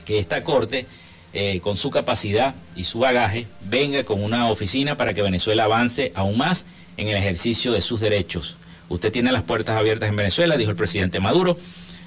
que 0.06 0.18
esta 0.18 0.42
Corte, 0.44 0.86
eh, 1.34 1.60
con 1.60 1.76
su 1.76 1.90
capacidad 1.90 2.54
y 2.74 2.84
su 2.84 3.00
bagaje, 3.00 3.46
venga 3.64 4.04
con 4.04 4.24
una 4.24 4.48
oficina 4.48 4.96
para 4.96 5.12
que 5.12 5.20
Venezuela 5.20 5.64
avance 5.64 6.12
aún 6.14 6.38
más 6.38 6.64
en 6.96 7.08
el 7.08 7.16
ejercicio 7.16 7.72
de 7.72 7.82
sus 7.82 8.00
derechos. 8.00 8.56
Usted 8.88 9.12
tiene 9.12 9.32
las 9.32 9.42
puertas 9.42 9.76
abiertas 9.76 10.08
en 10.08 10.16
Venezuela, 10.16 10.56
dijo 10.56 10.70
el 10.70 10.76
presidente 10.76 11.20
Maduro. 11.20 11.58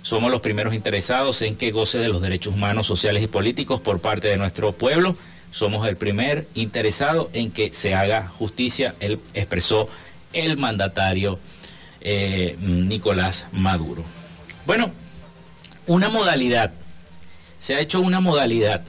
Somos 0.01 0.31
los 0.31 0.41
primeros 0.41 0.73
interesados 0.73 1.41
en 1.41 1.55
que 1.55 1.71
goce 1.71 1.97
de 1.97 2.07
los 2.07 2.21
derechos 2.21 2.53
humanos, 2.53 2.87
sociales 2.87 3.21
y 3.21 3.27
políticos 3.27 3.81
por 3.81 3.99
parte 3.99 4.29
de 4.29 4.37
nuestro 4.37 4.71
pueblo. 4.71 5.15
Somos 5.51 5.87
el 5.87 5.97
primer 5.97 6.47
interesado 6.55 7.29
en 7.33 7.51
que 7.51 7.73
se 7.73 7.95
haga 7.95 8.27
justicia, 8.27 8.95
expresó 9.33 9.89
el 10.31 10.57
mandatario 10.57 11.39
eh, 12.01 12.55
Nicolás 12.59 13.47
Maduro. 13.51 14.03
Bueno, 14.65 14.91
una 15.87 16.07
modalidad, 16.07 16.71
se 17.59 17.75
ha 17.75 17.79
hecho 17.79 17.99
una 17.99 18.19
modalidad 18.19 18.83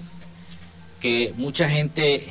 que 1.00 1.32
mucha 1.36 1.68
gente 1.68 2.28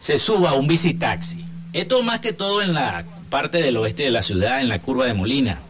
se 0.00 0.18
suba 0.18 0.50
a 0.50 0.54
un 0.54 0.66
bicitaxi. 0.66 1.44
Esto 1.72 2.02
más 2.02 2.20
que 2.20 2.32
todo 2.32 2.62
en 2.62 2.72
la 2.72 3.04
parte 3.28 3.62
del 3.62 3.76
oeste 3.76 4.04
de 4.04 4.10
la 4.10 4.22
ciudad, 4.22 4.60
en 4.60 4.68
la 4.68 4.78
curva 4.78 5.06
de 5.06 5.14
Molina. 5.14 5.60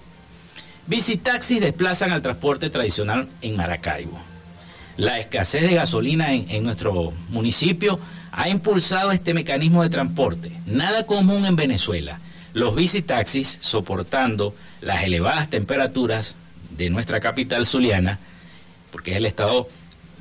Bicitaxis 0.87 1.61
desplazan 1.61 2.12
al 2.12 2.23
transporte 2.23 2.71
tradicional 2.71 3.29
en 3.42 3.57
Maracaibo. 3.57 4.18
La 4.97 5.18
escasez 5.18 5.62
de 5.62 5.75
gasolina 5.75 6.33
en, 6.33 6.64
nuestro 6.64 7.12
municipio 7.29 8.01
ha 8.33 8.49
impulsado 8.49 9.12
este 9.12 9.35
mecanismo 9.35 9.83
de 9.83 9.90
transporte, 9.90 10.53
nada 10.66 11.07
común 11.07 11.47
en 11.47 11.57
Venezuela. 11.57 12.18
Los 12.55 12.75
bicitaxis, 12.75 13.59
soportando 13.61 14.55
las 14.81 15.05
elevadas 15.05 15.51
temperaturas 15.51 16.37
de 16.71 16.90
nuestra 16.90 17.21
capital 17.21 17.66
zuliana, 17.66 18.18
porque 18.90 19.12
es 19.12 19.18
el 19.18 19.27
estado 19.27 19.68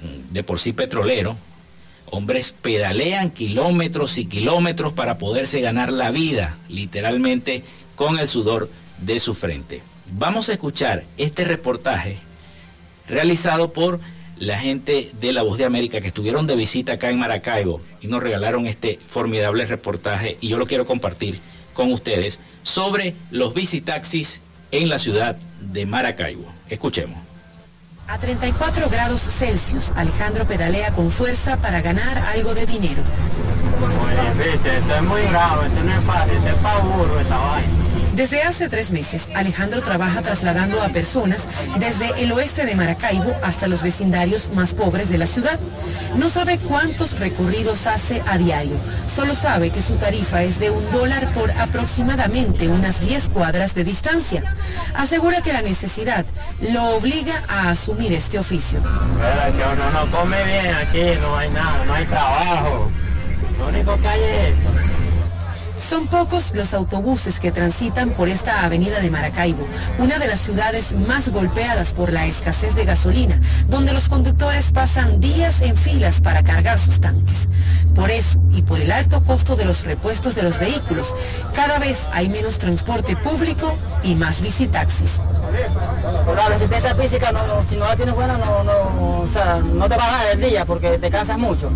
mm, 0.02 0.34
de 0.34 0.44
por 0.44 0.60
sí 0.60 0.74
petrolero, 0.74 1.38
hombres 2.10 2.54
pedalean 2.62 3.32
kilómetros 3.32 4.18
y 4.18 4.26
kilómetros 4.26 4.94
para 4.94 5.18
poderse 5.18 5.62
ganar 5.62 5.92
la 5.92 6.12
vida, 6.12 6.58
literalmente 6.70 7.64
con 7.96 8.20
el 8.20 8.28
sudor 8.28 8.70
de 9.00 9.20
su 9.20 9.34
frente. 9.34 9.82
Vamos 10.12 10.50
a 10.50 10.54
escuchar 10.54 11.04
este 11.18 11.44
reportaje 11.44 12.18
realizado 13.10 13.74
por 13.74 14.00
la 14.38 14.58
gente 14.58 15.12
de 15.20 15.34
La 15.34 15.44
Voz 15.44 15.58
de 15.58 15.66
América 15.66 16.00
que 16.00 16.08
estuvieron 16.08 16.48
de 16.48 16.56
visita 16.56 16.94
acá 16.94 17.10
en 17.10 17.20
Maracaibo 17.20 17.82
y 18.02 18.08
nos 18.08 18.22
regalaron 18.22 18.68
este 18.68 19.00
formidable 19.06 19.66
reportaje 19.66 20.38
y 20.42 20.50
yo 20.50 20.58
lo 20.58 20.68
quiero 20.68 20.86
compartir 20.86 21.40
con 21.74 21.92
ustedes 21.92 22.40
sobre 22.64 23.16
los 23.32 23.54
visitaxis 23.54 24.42
en 24.72 24.90
la 24.90 25.00
ciudad 25.00 25.38
de 25.62 25.86
Maracaibo. 25.86 26.46
Escuchemos. 26.70 27.27
A 28.10 28.18
34 28.18 28.90
grados 28.90 29.22
Celsius, 29.22 29.92
Alejandro 29.98 30.46
pedalea 30.46 30.94
con 30.94 31.12
fuerza 31.12 31.58
para 31.58 31.82
ganar 31.82 32.18
algo 32.34 32.56
de 32.56 32.66
dinero. 32.66 33.02
Muy 33.82 34.14
esto 34.50 34.96
es 34.96 35.04
muy 35.04 35.22
grave, 35.24 35.68
esto 35.68 35.84
no 35.84 35.92
es 35.92 36.04
fácil, 36.06 36.34
esto 36.38 36.48
es 36.48 36.56
para 36.56 37.22
esta 37.22 37.38
vaina. 37.38 37.87
Desde 38.18 38.42
hace 38.42 38.68
tres 38.68 38.90
meses, 38.90 39.28
Alejandro 39.36 39.84
trabaja 39.84 40.24
trasladando 40.24 40.82
a 40.82 40.90
personas 40.90 41.48
desde 41.78 42.24
el 42.24 42.32
oeste 42.32 42.66
de 42.66 42.76
Maracaibo 42.76 43.32
hasta 43.44 43.68
los 43.68 43.84
vecindarios 43.84 44.50
más 44.56 44.74
pobres 44.74 45.12
de 45.12 45.20
la 45.20 45.28
ciudad. 45.28 45.60
No 46.18 46.28
sabe 46.28 46.58
cuántos 46.58 47.20
recorridos 47.20 47.86
hace 47.86 48.24
a 48.28 48.40
diario, 48.40 48.76
solo 49.16 49.36
sabe 49.36 49.70
que 49.70 49.84
su 49.84 49.98
tarifa 49.98 50.42
es 50.42 50.60
de 50.60 50.72
un 50.72 50.92
dólar 50.92 51.28
por 51.36 51.52
aproximadamente 51.52 52.68
unas 52.68 53.00
10 53.02 53.28
cuadras 53.28 53.76
de 53.76 53.84
distancia. 53.84 54.44
Asegura 54.96 55.44
que 55.44 55.54
la 55.54 55.62
necesidad 55.62 56.26
lo 56.74 56.96
obliga 56.96 57.44
a 57.48 57.70
asumir 57.70 58.14
este 58.14 58.40
oficio. 58.40 58.80
uno 58.80 59.92
no 59.92 60.18
come 60.18 60.44
bien 60.44 60.74
aquí, 60.74 61.22
no 61.22 61.38
hay 61.38 61.52
nada, 61.52 61.86
no 61.86 61.94
hay 61.94 62.06
trabajo. 62.08 62.90
Lo 63.60 63.68
único 63.68 63.96
que 64.02 64.08
hay 64.08 64.24
es 64.24 64.58
esto. 64.58 65.07
Son 65.80 66.08
pocos 66.08 66.54
los 66.56 66.74
autobuses 66.74 67.40
que 67.40 67.52
transitan 67.52 68.10
por 68.10 68.30
esta 68.30 68.66
avenida 68.66 69.00
de 69.00 69.10
Maracaibo, 69.10 69.66
una 70.00 70.18
de 70.18 70.28
las 70.28 70.42
ciudades 70.42 70.94
más 70.94 71.30
golpeadas 71.30 71.92
por 71.92 72.12
la 72.12 72.26
escasez 72.26 72.76
de 72.76 72.86
gasolina, 72.86 73.40
donde 73.70 73.94
los 73.94 74.08
conductores 74.08 74.72
pasan 74.72 75.20
días 75.20 75.62
en 75.62 75.78
filas 75.78 76.20
para 76.20 76.44
cargar 76.44 76.80
sus 76.80 77.00
tanques. 77.00 77.48
Por 77.98 78.12
eso, 78.12 78.40
y 78.54 78.62
por 78.62 78.80
el 78.80 78.92
alto 78.92 79.24
costo 79.24 79.56
de 79.56 79.66
los 79.66 79.84
repuestos 79.84 80.36
de 80.36 80.44
los 80.44 80.60
vehículos, 80.60 81.16
cada 81.56 81.80
vez 81.80 82.08
hay 82.12 82.30
menos 82.30 82.60
transporte 82.60 83.16
público 83.16 83.74
y 84.04 84.14
más 84.14 84.40
visitaxis. 84.40 85.20
La 86.36 86.48
resistencia 86.48 86.94
física, 86.94 87.32
si 87.68 87.76
no 87.76 87.86
la 87.86 87.96
tienes 87.96 88.14
buena, 88.14 88.38
no, 88.38 88.64
no 88.64 89.90
te 89.90 89.98
va 89.98 90.06
a 90.06 90.12
dar 90.12 90.28
el 90.34 90.42
día 90.42 90.64
porque 90.64 91.00
te 91.00 91.10
cansas 91.10 91.40
mucho. 91.40 91.72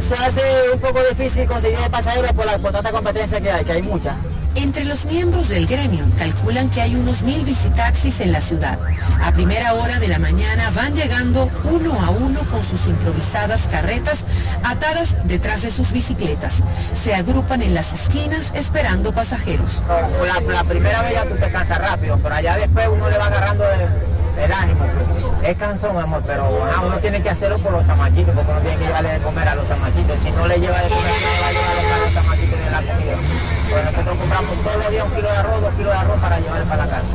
Se 0.00 0.14
hace 0.14 0.42
un 0.72 0.80
poco 0.80 0.98
difícil 1.10 1.46
conseguir 1.46 1.78
pasajeros 1.90 2.32
por 2.32 2.46
la 2.46 2.56
por 2.58 2.72
tanta 2.72 2.90
competencia 2.90 3.38
que 3.38 3.50
hay, 3.50 3.64
que 3.64 3.72
hay 3.72 3.82
mucha. 3.82 4.16
Entre 4.56 4.84
los 4.84 5.04
miembros 5.04 5.48
del 5.48 5.66
gremio 5.66 6.04
calculan 6.18 6.70
que 6.70 6.80
hay 6.80 6.94
unos 6.94 7.22
mil 7.22 7.44
visitaxis 7.44 8.20
en 8.20 8.32
la 8.32 8.40
ciudad. 8.40 8.78
A 9.22 9.32
primera 9.32 9.74
hora 9.74 9.98
de 9.98 10.08
la 10.08 10.18
mañana 10.18 10.70
van 10.70 10.94
llegando 10.94 11.50
uno 11.64 12.00
a 12.00 12.10
uno 12.10 12.40
con 12.50 12.64
sus 12.64 12.86
improvisadas 12.86 13.68
carretas 13.68 14.24
atadas 14.64 15.28
detrás 15.28 15.62
de 15.62 15.70
sus 15.70 15.92
bicicletas. 15.92 16.54
Se 17.02 17.14
agrupan 17.14 17.62
en 17.62 17.74
las 17.74 17.92
esquinas 17.92 18.52
esperando 18.54 19.12
pasajeros. 19.12 19.82
La, 20.48 20.64
primera 20.64 21.02
vez 21.02 21.12
ya 21.12 21.24
tú 21.26 21.34
te 21.36 21.50
cansas 21.50 21.78
rápido, 21.78 22.18
pero 22.22 22.34
allá 22.34 22.56
después 22.56 22.88
uno 22.90 23.10
le 23.10 23.18
va 23.18 23.26
agarrando 23.26 23.64
el, 24.38 24.52
ánimo. 24.52 24.84
Es 25.42 25.56
cansón, 25.56 25.96
amor, 25.96 26.22
pero 26.26 26.48
uno 26.84 26.98
tiene 26.98 27.22
que 27.22 27.30
hacerlo 27.30 27.58
por 27.58 27.72
los 27.72 27.86
chamaquitos, 27.86 28.34
porque 28.34 28.50
uno 28.50 28.60
tiene 28.60 28.76
que 28.76 28.84
llevarle 28.84 29.12
de 29.12 29.18
comer 29.20 29.48
a 29.48 29.54
los 29.54 29.68
chamaquitos. 29.68 30.18
Si 30.18 30.30
no 30.32 30.46
le 30.46 30.58
lleva 30.58 30.80
de 30.80 30.88
comer, 30.88 31.12
no 31.22 31.42
va 31.42 31.48
a 31.48 31.52
llevar 31.52 31.76
a 31.76 31.98
los 31.98 32.14
chamaquitos 32.14 32.58
de 32.58 32.70
la 32.70 32.78
comida. 32.78 33.16
Pues 33.70 33.84
nosotros 33.84 34.18
compramos 34.18 34.56
todos 34.62 34.76
los 34.76 34.90
días 34.90 35.04
un 35.04 35.16
kilo 35.16 35.30
de 35.30 35.36
arroz, 35.36 35.60
dos 35.60 35.74
kilos 35.74 35.92
de 35.92 35.98
arroz 35.98 36.20
para 36.20 36.40
llevarle 36.40 36.66
para 36.66 36.86
la 36.86 36.90
casa. 36.90 37.06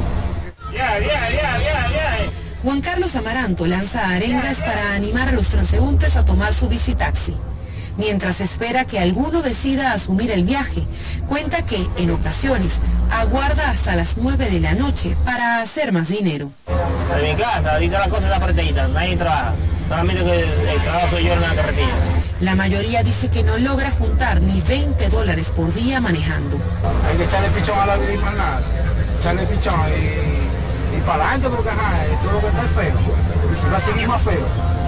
Ya, 0.73 0.99
ya, 0.99 1.29
ya, 1.29 1.59
ya, 1.59 1.89
ya. 1.89 2.31
Juan 2.63 2.81
Carlos 2.81 3.15
Amaranto 3.15 3.65
lanza 3.65 4.07
arengas 4.09 4.59
para 4.59 4.93
animar 4.93 5.29
a 5.29 5.31
los 5.31 5.49
transeúntes 5.49 6.15
a 6.15 6.25
tomar 6.25 6.53
su 6.53 6.69
visitaxi. 6.69 7.35
Mientras 8.01 8.41
espera 8.41 8.85
que 8.85 8.97
alguno 8.97 9.43
decida 9.43 9.93
asumir 9.93 10.31
el 10.31 10.43
viaje, 10.43 10.81
cuenta 11.29 11.63
que, 11.63 11.85
en 11.97 12.09
ocasiones, 12.09 12.79
aguarda 13.11 13.69
hasta 13.69 13.95
las 13.95 14.17
9 14.17 14.49
de 14.49 14.59
la 14.59 14.73
noche 14.73 15.15
para 15.23 15.61
hacer 15.61 15.91
más 15.91 16.09
dinero. 16.09 16.49
En 17.15 17.29
mi 17.29 17.39
casa, 17.39 17.73
ahorita 17.73 17.99
la 17.99 18.09
cosa 18.09 18.23
es 18.23 18.29
la 18.31 18.39
partidita, 18.39 18.87
nadie 18.87 19.17
trabaja. 19.17 19.53
Solamente 19.87 20.23
que 20.23 20.39
el 20.41 20.81
trabajo 20.81 21.07
soy 21.11 21.25
yo 21.25 21.33
en 21.33 21.41
la 21.41 21.53
carretilla. 21.53 21.93
La 22.39 22.55
mayoría 22.55 23.03
dice 23.03 23.29
que 23.29 23.43
no 23.43 23.59
logra 23.59 23.91
juntar 23.91 24.41
ni 24.41 24.61
20 24.61 25.09
dólares 25.09 25.51
por 25.55 25.71
día 25.71 26.01
manejando. 26.01 26.57
Hay 27.07 27.17
que 27.17 27.23
echarle 27.25 27.49
pichón 27.49 27.77
a 27.77 27.85
la 27.85 27.97
vida 27.97 28.15
y 28.15 28.17
más 28.17 28.33
nada. 28.33 28.61
Echarle 29.19 29.45
pichón 29.45 29.79
y, 29.89 30.97
y 30.97 31.01
para 31.01 31.29
adelante 31.29 31.55
porque 31.55 31.69
ajá, 31.69 32.03
todo 32.23 32.31
lo 32.31 32.39
que 32.41 32.47
está 32.47 32.63
es 32.63 32.71
feo. 32.71 32.99
Y 33.53 33.55
si 33.55 33.67
va 33.69 33.77
a 33.77 33.79
seguir 33.79 34.07
más 34.07 34.21
feo. 34.23 34.80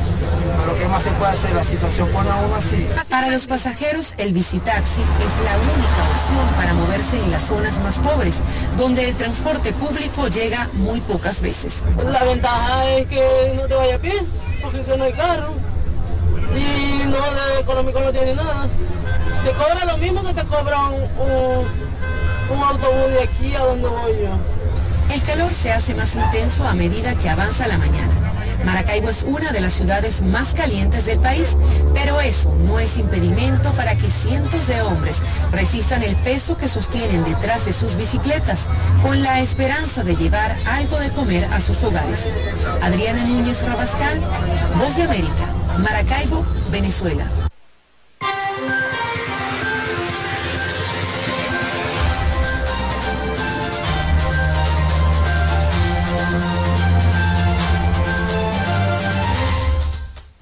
Pero 0.63 0.77
¿qué 0.79 0.87
más 0.87 1.03
se 1.03 1.11
puede 1.11 1.31
hacer? 1.31 1.53
La 1.53 1.63
situación 1.63 2.07
pone 2.09 2.29
aún 2.29 2.53
así. 2.53 2.87
Para 3.09 3.29
los 3.29 3.45
pasajeros, 3.47 4.13
el 4.17 4.31
visitaxi 4.31 5.01
es 5.01 5.43
la 5.43 5.57
única 5.57 6.01
opción 6.09 6.55
para 6.55 6.73
moverse 6.73 7.19
en 7.21 7.31
las 7.31 7.43
zonas 7.43 7.79
más 7.81 7.97
pobres, 7.97 8.41
donde 8.77 9.09
el 9.09 9.15
transporte 9.15 9.73
público 9.73 10.29
llega 10.29 10.69
muy 10.73 11.01
pocas 11.01 11.41
veces. 11.41 11.83
La 12.09 12.23
ventaja 12.23 12.89
es 12.91 13.07
que 13.07 13.53
no 13.55 13.63
te 13.63 13.73
vaya 13.73 13.95
a 13.95 13.99
pie, 13.99 14.13
porque 14.61 14.97
no 14.97 15.03
hay 15.03 15.13
carro 15.13 15.53
y 16.55 17.03
no, 17.07 17.17
de 17.17 17.59
económico 17.59 17.99
no 17.99 18.11
tiene 18.11 18.33
nada. 18.33 18.67
Te 19.43 19.51
cobra 19.51 19.85
lo 19.85 19.97
mismo 19.97 20.23
que 20.23 20.33
te 20.33 20.43
cobra 20.43 20.87
un, 20.87 21.03
un, 22.55 22.63
autobús 22.63 23.11
de 23.11 23.23
aquí 23.23 23.53
a 23.55 23.59
donde 23.59 23.89
voy 23.89 24.13
yo. 24.13 25.13
El 25.13 25.21
calor 25.23 25.53
se 25.53 25.73
hace 25.73 25.93
más 25.95 26.15
intenso 26.15 26.65
a 26.65 26.73
medida 26.73 27.13
que 27.15 27.29
avanza 27.29 27.67
la 27.67 27.77
mañana. 27.77 28.12
Maracaibo 28.65 29.09
es 29.09 29.23
una 29.23 29.51
de 29.51 29.61
las 29.61 29.73
ciudades 29.73 30.21
más 30.21 30.53
calientes 30.53 31.05
del 31.05 31.19
país, 31.19 31.55
pero 31.93 32.19
eso 32.21 32.55
no 32.65 32.79
es 32.79 32.97
impedimento 32.97 33.71
para 33.73 33.95
que 33.95 34.09
cientos 34.09 34.67
de 34.67 34.81
hombres 34.81 35.17
resistan 35.51 36.03
el 36.03 36.15
peso 36.17 36.57
que 36.57 36.67
sostienen 36.67 37.23
detrás 37.23 37.65
de 37.65 37.73
sus 37.73 37.95
bicicletas, 37.95 38.59
con 39.01 39.21
la 39.21 39.41
esperanza 39.41 40.03
de 40.03 40.15
llevar 40.15 40.55
algo 40.67 40.99
de 40.99 41.09
comer 41.11 41.45
a 41.53 41.59
sus 41.59 41.83
hogares. 41.83 42.29
Adriana 42.81 43.23
Núñez 43.25 43.61
Rabascal, 43.65 44.19
Voz 44.77 44.95
de 44.95 45.03
América. 45.03 45.47
Maracaibo, 45.79 46.45
Venezuela. 46.71 47.42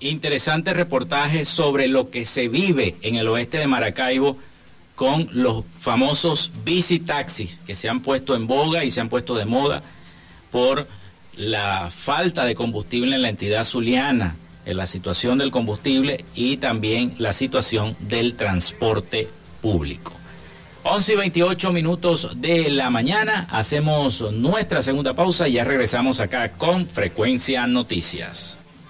Interesante 0.01 0.73
reportaje 0.73 1.45
sobre 1.45 1.87
lo 1.87 2.09
que 2.09 2.25
se 2.25 2.47
vive 2.47 2.95
en 3.03 3.15
el 3.15 3.27
oeste 3.27 3.59
de 3.59 3.67
Maracaibo 3.67 4.35
con 4.95 5.29
los 5.31 5.63
famosos 5.79 6.51
bici 6.65 6.99
taxis 6.99 7.59
que 7.67 7.75
se 7.75 7.87
han 7.87 8.01
puesto 8.01 8.35
en 8.35 8.47
boga 8.47 8.83
y 8.83 8.89
se 8.89 8.99
han 8.99 9.09
puesto 9.09 9.35
de 9.35 9.45
moda 9.45 9.83
por 10.51 10.87
la 11.37 11.91
falta 11.91 12.45
de 12.45 12.55
combustible 12.55 13.15
en 13.15 13.21
la 13.21 13.29
entidad 13.29 13.63
zuliana 13.63 14.35
en 14.65 14.77
la 14.77 14.87
situación 14.87 15.37
del 15.37 15.51
combustible 15.51 16.25
y 16.33 16.57
también 16.57 17.13
la 17.19 17.31
situación 17.31 17.95
del 17.99 18.35
transporte 18.35 19.27
público. 19.61 20.13
11 20.83 21.13
y 21.13 21.15
28 21.15 21.71
minutos 21.71 22.41
de 22.41 22.71
la 22.71 22.89
mañana, 22.89 23.47
hacemos 23.51 24.21
nuestra 24.31 24.81
segunda 24.81 25.13
pausa 25.13 25.47
y 25.47 25.53
ya 25.53 25.63
regresamos 25.63 26.19
acá 26.19 26.53
con 26.53 26.87
Frecuencia 26.87 27.67
Noticias. 27.67 28.60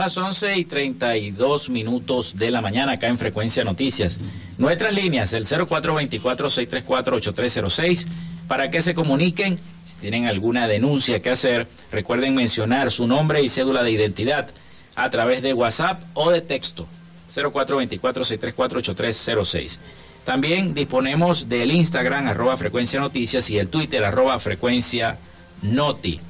Las 0.00 0.16
11 0.16 0.56
y 0.56 0.64
32 0.64 1.68
minutos 1.68 2.38
de 2.38 2.50
la 2.50 2.62
mañana 2.62 2.92
acá 2.92 3.08
en 3.08 3.18
Frecuencia 3.18 3.64
Noticias. 3.64 4.18
Nuestras 4.56 4.94
líneas, 4.94 5.34
el 5.34 5.44
0424-634-8306, 5.44 8.06
para 8.48 8.70
que 8.70 8.80
se 8.80 8.94
comuniquen. 8.94 9.58
Si 9.84 9.96
tienen 9.96 10.26
alguna 10.26 10.68
denuncia 10.68 11.20
que 11.20 11.28
hacer, 11.28 11.66
recuerden 11.92 12.34
mencionar 12.34 12.90
su 12.90 13.06
nombre 13.06 13.42
y 13.42 13.50
cédula 13.50 13.82
de 13.82 13.90
identidad 13.90 14.48
a 14.94 15.10
través 15.10 15.42
de 15.42 15.52
WhatsApp 15.52 16.00
o 16.14 16.30
de 16.30 16.40
texto. 16.40 16.88
0424-634-8306. 17.28 19.80
También 20.24 20.72
disponemos 20.72 21.50
del 21.50 21.72
Instagram, 21.72 22.26
arroba 22.26 22.56
Frecuencia 22.56 23.00
Noticias, 23.00 23.50
y 23.50 23.58
el 23.58 23.68
Twitter, 23.68 24.02
arroba 24.02 24.38
Frecuencia 24.38 25.18
Noti. 25.60 26.22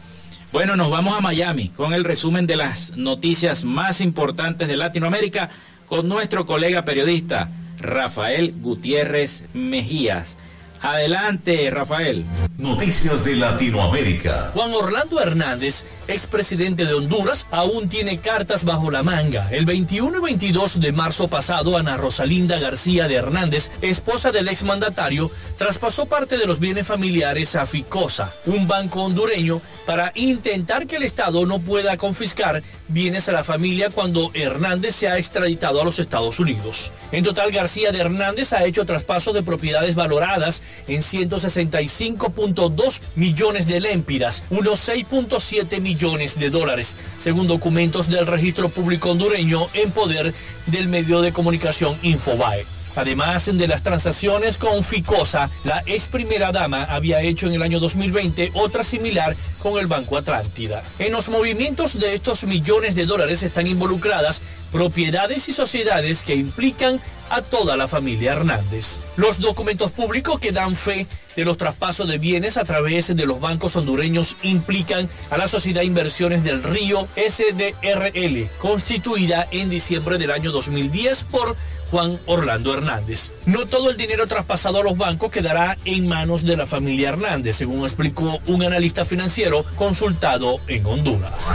Bueno, 0.53 0.75
nos 0.75 0.91
vamos 0.91 1.17
a 1.17 1.21
Miami 1.21 1.69
con 1.69 1.93
el 1.93 2.03
resumen 2.03 2.45
de 2.45 2.57
las 2.57 2.97
noticias 2.97 3.65
más 3.65 4.01
importantes 4.01 4.67
de 4.67 4.77
Latinoamérica 4.77 5.49
con 5.87 6.09
nuestro 6.09 6.45
colega 6.45 6.83
periodista 6.83 7.49
Rafael 7.79 8.55
Gutiérrez 8.61 9.45
Mejías. 9.55 10.37
Adelante, 10.83 11.71
Rafael. 11.71 12.25
Noticias 12.57 13.23
de 13.25 13.37
Latinoamérica. 13.37 14.51
Juan 14.55 14.73
Orlando 14.73 15.21
Hernández, 15.21 15.85
expresidente 16.09 16.87
de 16.87 16.95
Honduras, 16.95 17.47
aún 17.51 17.89
tiene 17.89 18.19
cartas 18.19 18.65
bajo 18.65 18.91
la 18.91 19.03
manga. 19.03 19.47
El 19.51 19.67
21 19.67 20.19
y 20.19 20.21
22 20.23 20.81
de 20.81 20.93
marzo 20.93 21.29
pasado, 21.29 21.77
Ana 21.77 21.99
Rosalinda 21.99 22.59
García 22.59 23.09
de 23.09 23.17
Hernández, 23.17 23.71
esposa 23.83 24.33
del 24.33 24.49
exmandatario, 24.49 25.31
traspasó 25.59 26.07
parte 26.07 26.39
de 26.39 26.47
los 26.47 26.61
bienes 26.61 26.87
familiares 26.87 27.57
a 27.57 27.67
Ficosa, 27.67 28.33
un 28.47 28.67
banco 28.67 29.03
hondureño, 29.03 29.61
para 29.87 30.13
intentar 30.15 30.87
que 30.87 30.97
el 30.97 31.03
Estado 31.03 31.45
no 31.45 31.59
pueda 31.59 31.97
confiscar 31.97 32.63
bienes 32.89 33.29
a 33.29 33.33
la 33.33 33.45
familia 33.45 33.91
cuando 33.91 34.31
Hernández 34.35 34.95
se 34.95 35.09
ha 35.09 35.19
extraditado 35.19 35.81
a 35.81 35.85
los 35.85 35.99
Estados 35.99 36.41
Unidos. 36.41 36.93
En 37.13 37.25
total, 37.25 37.53
García 37.53 37.93
de 37.93 38.01
Hernández 38.01 38.53
ha 38.53 38.65
hecho 38.65 38.87
traspasos 38.87 39.35
de 39.35 39.43
propiedades 39.43 39.95
valoradas 39.95 40.63
en 40.89 41.03
165.2 41.03 43.01
millones 43.17 43.67
de 43.67 43.81
lempiras, 43.81 44.43
unos 44.51 44.89
6.7 44.89 45.81
millones 45.81 46.39
de 46.39 46.51
dólares, 46.51 46.97
según 47.19 47.47
documentos 47.47 48.09
del 48.09 48.27
registro 48.27 48.69
público 48.69 49.11
hondureño 49.11 49.67
en 49.75 49.91
poder 49.91 50.35
del 50.67 50.89
medio 50.89 51.21
de 51.21 51.33
comunicación 51.33 51.97
Infobae. 52.03 52.65
Además 52.97 53.47
de 53.47 53.69
las 53.69 53.83
transacciones 53.83 54.59
con 54.59 54.83
Ficosa, 54.83 55.49
la 55.65 55.83
ex 55.87 56.07
primera 56.07 56.51
dama 56.51 56.85
había 56.85 57.21
hecho 57.23 57.47
en 57.47 57.55
el 57.55 57.63
año 57.63 57.79
2020 57.79 58.51
otra 58.55 58.83
similar 58.83 59.37
con 59.63 59.79
el 59.79 59.87
Banco 59.87 60.17
Atlántida. 60.17 60.83
En 60.99 61.13
los 61.13 61.29
movimientos 61.29 61.99
de 61.99 62.15
estos 62.15 62.45
millones 62.45 62.95
de 62.97 63.07
dólares 63.07 63.43
están 63.43 63.67
involucradas 63.67 64.43
propiedades 64.73 65.49
y 65.49 65.53
sociedades 65.53 66.23
que 66.23 66.35
implican 66.35 67.01
a 67.31 67.43
toda 67.43 67.77
la 67.77 67.89
familia 67.89 68.33
Hernández. 68.33 69.13
Los 69.17 69.39
documentos 69.39 69.91
públicos 69.93 70.41
que 70.41 70.53
dan 70.53 70.75
fe 70.75 71.07
de 71.37 71.45
los 71.45 71.57
traspasos 71.57 72.09
de 72.09 72.19
bienes 72.19 72.57
a 72.57 72.65
través 72.65 73.15
de 73.15 73.27
los 73.27 73.41
bancos 73.41 73.77
hondureños 73.77 74.37
implican 74.43 75.09
a 75.31 75.37
la 75.37 75.49
Sociedad 75.49 75.83
Inversiones 75.83 76.43
del 76.45 76.63
Río 76.63 77.07
SDRL, 77.17 78.49
constituida 78.59 79.47
en 79.51 79.71
diciembre 79.71 80.19
del 80.19 80.33
año 80.33 80.51
2010 80.51 81.25
por 81.25 81.57
Juan 81.91 82.19
Orlando 82.27 82.73
Hernández. 82.73 83.33
No 83.47 83.67
todo 83.67 83.91
el 83.91 83.97
dinero 83.97 84.27
traspasado 84.27 84.81
a 84.81 84.85
los 84.85 84.97
bancos 84.97 85.31
quedará 85.31 85.77
en 85.85 86.07
manos 86.07 86.45
de 86.45 86.57
la 86.57 86.67
familia 86.67 87.11
Hernández, 87.11 87.57
según 87.57 87.83
explicó 87.83 88.39
un 88.47 88.63
analista 88.63 89.05
financiero 89.05 89.65
consultado 89.77 90.59
en 90.69 90.87
Honduras. 90.87 91.49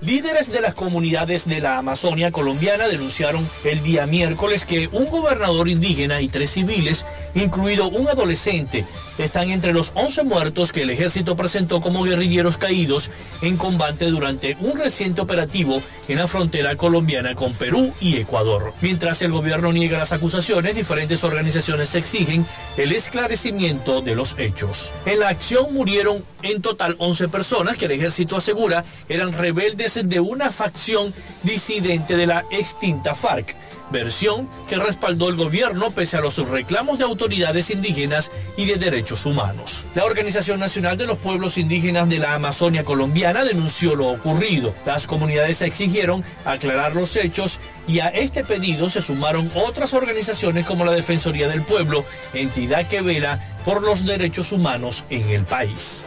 Líderes 0.00 0.52
de 0.52 0.60
las 0.60 0.74
comunidades 0.74 1.46
de 1.46 1.60
la 1.60 1.78
Amazonia 1.78 2.30
colombiana 2.30 2.88
denunciaron 2.88 3.46
el 3.64 3.82
día 3.82 4.06
miércoles 4.06 4.64
que 4.64 4.88
un 4.88 5.06
gobernador 5.06 5.68
indígena 5.68 6.20
y 6.20 6.28
tres 6.28 6.50
civiles, 6.50 7.06
incluido 7.34 7.88
un 7.88 8.08
adolescente, 8.08 8.84
están 9.18 9.50
entre 9.50 9.72
los 9.72 9.92
11 9.94 10.24
muertos 10.24 10.72
que 10.72 10.82
el 10.82 10.90
ejército 10.90 11.36
presentó 11.36 11.80
como 11.80 12.02
guerrilleros 12.02 12.58
caídos 12.58 13.10
en 13.42 13.56
combate 13.56 14.06
durante 14.06 14.56
un 14.60 14.78
reciente 14.78 15.20
operativo 15.20 15.80
en 16.08 16.18
la 16.18 16.26
frontera 16.26 16.76
colombiana 16.76 17.34
con 17.34 17.52
Perú 17.54 17.92
y 18.00 18.16
Ecuador. 18.16 18.74
Mientras 18.82 19.22
el 19.22 19.32
gobierno 19.32 19.72
niega 19.72 19.98
las 19.98 20.12
acusaciones, 20.12 20.76
diferentes 20.76 21.24
organizaciones 21.24 21.94
exigen 21.94 22.44
el 22.76 22.92
esclarecimiento 22.92 24.02
de 24.02 24.14
los 24.14 24.36
hechos. 24.38 24.92
En 25.06 25.20
la 25.20 25.28
acción 25.28 25.72
murieron 25.72 26.22
en 26.42 26.60
total 26.60 26.96
11 26.98 27.28
personas 27.28 27.76
que 27.76 27.86
el 27.86 27.92
ejército 27.92 28.36
asegura 28.36 28.84
eran 29.08 29.32
rebeldes 29.32 29.83
de 29.84 30.18
una 30.18 30.48
facción 30.48 31.12
disidente 31.42 32.16
de 32.16 32.26
la 32.26 32.42
extinta 32.50 33.14
FARC 33.14 33.54
versión 33.90 34.48
que 34.66 34.76
respaldó 34.76 35.28
el 35.28 35.36
gobierno 35.36 35.90
pese 35.90 36.16
a 36.16 36.20
los 36.20 36.38
reclamos 36.48 36.98
de 36.98 37.04
autoridades 37.04 37.70
indígenas 37.70 38.32
y 38.56 38.64
de 38.64 38.76
derechos 38.76 39.26
humanos. 39.26 39.86
La 39.94 40.04
Organización 40.04 40.58
Nacional 40.58 40.96
de 40.96 41.06
los 41.06 41.18
Pueblos 41.18 41.58
Indígenas 41.58 42.08
de 42.08 42.18
la 42.18 42.34
Amazonia 42.34 42.82
colombiana 42.82 43.44
denunció 43.44 43.94
lo 43.94 44.08
ocurrido. 44.08 44.74
Las 44.86 45.06
comunidades 45.06 45.60
exigieron 45.62 46.24
aclarar 46.46 46.96
los 46.96 47.14
hechos 47.16 47.60
y 47.86 48.00
a 48.00 48.08
este 48.08 48.42
pedido 48.42 48.88
se 48.88 49.02
sumaron 49.02 49.50
otras 49.54 49.92
organizaciones 49.92 50.64
como 50.64 50.84
la 50.84 50.92
Defensoría 50.92 51.48
del 51.48 51.62
Pueblo, 51.62 52.04
entidad 52.32 52.88
que 52.88 53.02
vela 53.02 53.38
por 53.64 53.82
los 53.82 54.04
derechos 54.04 54.52
humanos 54.52 55.04
en 55.10 55.28
el 55.28 55.44
país. 55.44 56.06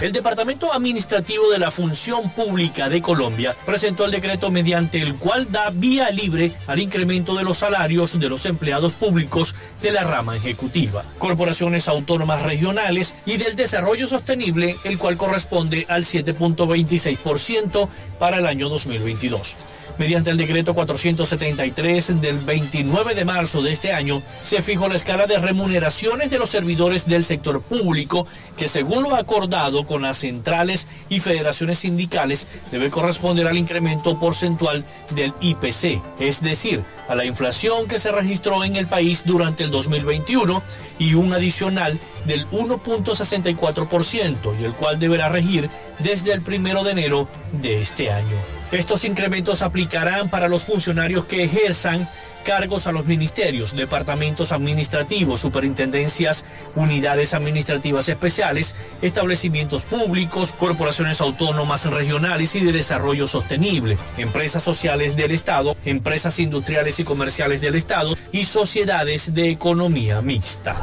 El 0.00 0.12
Departamento 0.12 0.72
Administrativo 0.72 1.50
de 1.50 1.58
la 1.58 1.70
Función 1.70 2.30
Pública 2.30 2.88
de 2.88 3.02
Colombia 3.02 3.54
presentó 3.66 4.06
el 4.06 4.10
decreto 4.10 4.50
mediante 4.50 5.02
el 5.02 5.16
cual 5.16 5.52
da 5.52 5.68
vía 5.68 6.10
libre 6.10 6.52
al 6.68 6.78
incremento 6.78 7.34
de 7.34 7.44
los 7.44 7.58
salarios 7.58 8.18
de 8.18 8.30
los 8.30 8.46
empleados 8.46 8.94
públicos 8.94 9.54
de 9.82 9.92
la 9.92 10.04
rama 10.04 10.34
ejecutiva, 10.34 11.04
corporaciones 11.18 11.86
autónomas 11.86 12.42
regionales 12.44 13.14
y 13.26 13.36
del 13.36 13.56
desarrollo 13.56 14.06
sostenible, 14.06 14.74
el 14.84 14.96
cual 14.96 15.18
corresponde 15.18 15.84
al 15.90 16.04
7.26% 16.04 17.86
para 18.18 18.38
el 18.38 18.46
año 18.46 18.70
2022. 18.70 19.58
Mediante 20.00 20.30
el 20.30 20.38
decreto 20.38 20.72
473 20.72 22.22
del 22.22 22.38
29 22.38 23.14
de 23.14 23.26
marzo 23.26 23.60
de 23.60 23.70
este 23.70 23.92
año, 23.92 24.22
se 24.40 24.62
fijó 24.62 24.88
la 24.88 24.94
escala 24.94 25.26
de 25.26 25.38
remuneraciones 25.38 26.30
de 26.30 26.38
los 26.38 26.48
servidores 26.48 27.04
del 27.04 27.22
sector 27.22 27.60
público, 27.60 28.26
que 28.56 28.66
según 28.66 29.02
lo 29.02 29.14
acordado 29.14 29.86
con 29.86 30.00
las 30.00 30.16
centrales 30.16 30.88
y 31.10 31.20
federaciones 31.20 31.80
sindicales, 31.80 32.46
debe 32.72 32.88
corresponder 32.88 33.46
al 33.46 33.58
incremento 33.58 34.18
porcentual 34.18 34.86
del 35.10 35.34
IPC, 35.42 36.00
es 36.18 36.40
decir, 36.40 36.82
a 37.06 37.14
la 37.14 37.26
inflación 37.26 37.86
que 37.86 37.98
se 37.98 38.10
registró 38.10 38.64
en 38.64 38.76
el 38.76 38.86
país 38.86 39.24
durante 39.26 39.64
el 39.64 39.70
2021 39.70 40.62
y 40.98 41.12
un 41.12 41.34
adicional 41.34 42.00
del 42.24 42.48
1.64% 42.48 44.58
y 44.58 44.64
el 44.64 44.72
cual 44.72 44.98
deberá 44.98 45.28
regir 45.28 45.68
desde 45.98 46.32
el 46.32 46.40
primero 46.40 46.84
de 46.84 46.92
enero 46.92 47.28
de 47.52 47.82
este 47.82 48.10
año. 48.10 48.59
Estos 48.72 49.04
incrementos 49.04 49.62
aplicarán 49.62 50.28
para 50.30 50.46
los 50.46 50.64
funcionarios 50.64 51.24
que 51.24 51.42
ejerzan 51.42 52.08
cargos 52.44 52.86
a 52.86 52.92
los 52.92 53.04
ministerios, 53.04 53.74
departamentos 53.74 54.52
administrativos, 54.52 55.40
superintendencias, 55.40 56.44
unidades 56.74 57.34
administrativas 57.34 58.08
especiales, 58.08 58.74
establecimientos 59.02 59.82
públicos, 59.82 60.52
corporaciones 60.52 61.20
autónomas 61.20 61.84
regionales 61.86 62.54
y 62.54 62.60
de 62.60 62.72
desarrollo 62.72 63.26
sostenible, 63.26 63.98
empresas 64.18 64.62
sociales 64.62 65.16
del 65.16 65.32
Estado, 65.32 65.76
empresas 65.84 66.38
industriales 66.38 67.00
y 67.00 67.04
comerciales 67.04 67.60
del 67.60 67.74
Estado 67.74 68.16
y 68.32 68.44
sociedades 68.44 69.34
de 69.34 69.50
economía 69.50 70.22
mixta. 70.22 70.76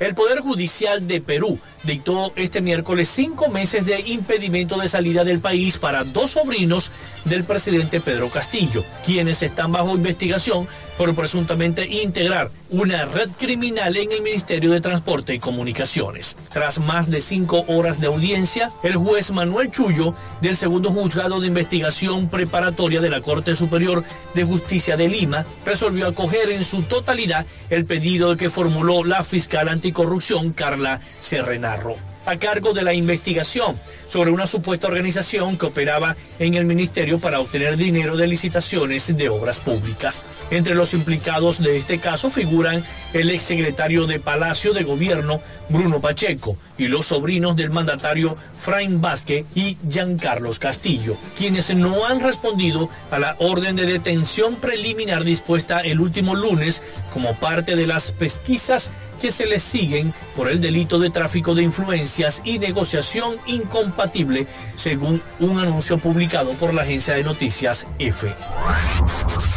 El 0.00 0.14
Poder 0.14 0.40
Judicial 0.40 1.06
de 1.06 1.20
Perú 1.20 1.60
dictó 1.82 2.32
este 2.36 2.60
miércoles 2.60 3.08
cinco 3.08 3.48
meses 3.48 3.86
de 3.86 4.00
impedimento 4.00 4.78
de 4.78 4.88
salida 4.88 5.24
del 5.24 5.40
país 5.40 5.78
para 5.78 6.04
dos 6.04 6.32
sobrinos 6.32 6.92
del 7.24 7.44
presidente 7.44 8.00
Pedro 8.00 8.28
Castillo, 8.28 8.84
quienes 9.04 9.42
están 9.42 9.72
bajo 9.72 9.94
investigación 9.94 10.68
por 11.00 11.14
presuntamente 11.14 11.86
integrar 11.86 12.50
una 12.68 13.06
red 13.06 13.30
criminal 13.38 13.96
en 13.96 14.12
el 14.12 14.20
Ministerio 14.20 14.70
de 14.70 14.82
Transporte 14.82 15.32
y 15.32 15.38
Comunicaciones. 15.38 16.36
Tras 16.52 16.78
más 16.78 17.10
de 17.10 17.22
cinco 17.22 17.64
horas 17.68 18.02
de 18.02 18.08
audiencia, 18.08 18.70
el 18.82 18.96
juez 18.96 19.30
Manuel 19.30 19.70
Chullo, 19.70 20.12
del 20.42 20.58
segundo 20.58 20.90
juzgado 20.90 21.40
de 21.40 21.46
investigación 21.46 22.28
preparatoria 22.28 23.00
de 23.00 23.08
la 23.08 23.22
Corte 23.22 23.54
Superior 23.54 24.04
de 24.34 24.44
Justicia 24.44 24.98
de 24.98 25.08
Lima, 25.08 25.46
resolvió 25.64 26.06
acoger 26.06 26.50
en 26.50 26.64
su 26.64 26.82
totalidad 26.82 27.46
el 27.70 27.86
pedido 27.86 28.36
que 28.36 28.50
formuló 28.50 29.02
la 29.02 29.24
fiscal 29.24 29.70
anticorrupción 29.70 30.52
Carla 30.52 31.00
Serrenarro 31.18 32.09
a 32.30 32.38
cargo 32.38 32.72
de 32.72 32.82
la 32.82 32.94
investigación 32.94 33.76
sobre 34.08 34.30
una 34.30 34.46
supuesta 34.46 34.86
organización 34.86 35.58
que 35.58 35.66
operaba 35.66 36.16
en 36.38 36.54
el 36.54 36.64
ministerio 36.64 37.18
para 37.18 37.40
obtener 37.40 37.76
dinero 37.76 38.16
de 38.16 38.28
licitaciones 38.28 39.16
de 39.16 39.28
obras 39.28 39.58
públicas. 39.58 40.22
Entre 40.52 40.76
los 40.76 40.94
implicados 40.94 41.60
de 41.60 41.76
este 41.76 41.98
caso 41.98 42.30
figuran 42.30 42.84
el 43.14 43.30
exsecretario 43.30 44.06
de 44.06 44.20
Palacio 44.20 44.72
de 44.72 44.84
Gobierno, 44.84 45.40
Bruno 45.68 46.00
Pacheco, 46.00 46.56
y 46.80 46.88
los 46.88 47.06
sobrinos 47.06 47.56
del 47.56 47.70
mandatario 47.70 48.36
Fraim 48.54 49.00
Vázquez 49.00 49.44
y 49.54 49.76
Giancarlos 49.88 50.58
Castillo, 50.58 51.16
quienes 51.36 51.74
no 51.74 52.06
han 52.06 52.20
respondido 52.20 52.88
a 53.10 53.18
la 53.18 53.36
orden 53.38 53.76
de 53.76 53.86
detención 53.86 54.56
preliminar 54.56 55.24
dispuesta 55.24 55.80
el 55.80 56.00
último 56.00 56.34
lunes 56.34 56.82
como 57.12 57.34
parte 57.34 57.76
de 57.76 57.86
las 57.86 58.12
pesquisas 58.12 58.90
que 59.20 59.30
se 59.30 59.46
les 59.46 59.62
siguen 59.62 60.14
por 60.34 60.48
el 60.48 60.60
delito 60.60 60.98
de 60.98 61.10
tráfico 61.10 61.54
de 61.54 61.62
influencias 61.62 62.40
y 62.44 62.58
negociación 62.58 63.36
incompatible, 63.46 64.46
según 64.74 65.20
un 65.40 65.58
anuncio 65.58 65.98
publicado 65.98 66.52
por 66.52 66.72
la 66.72 66.82
agencia 66.82 67.14
de 67.14 67.24
noticias 67.24 67.86
EFE. 67.98 68.32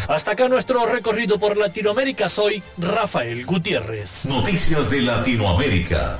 Hasta 0.09 0.31
acá 0.31 0.49
nuestro 0.49 0.85
recorrido 0.85 1.39
por 1.39 1.55
Latinoamérica. 1.55 2.27
Soy 2.27 2.61
Rafael 2.77 3.45
Gutiérrez. 3.45 4.25
Noticias 4.25 4.89
de 4.89 5.01
Latinoamérica. 5.01 6.19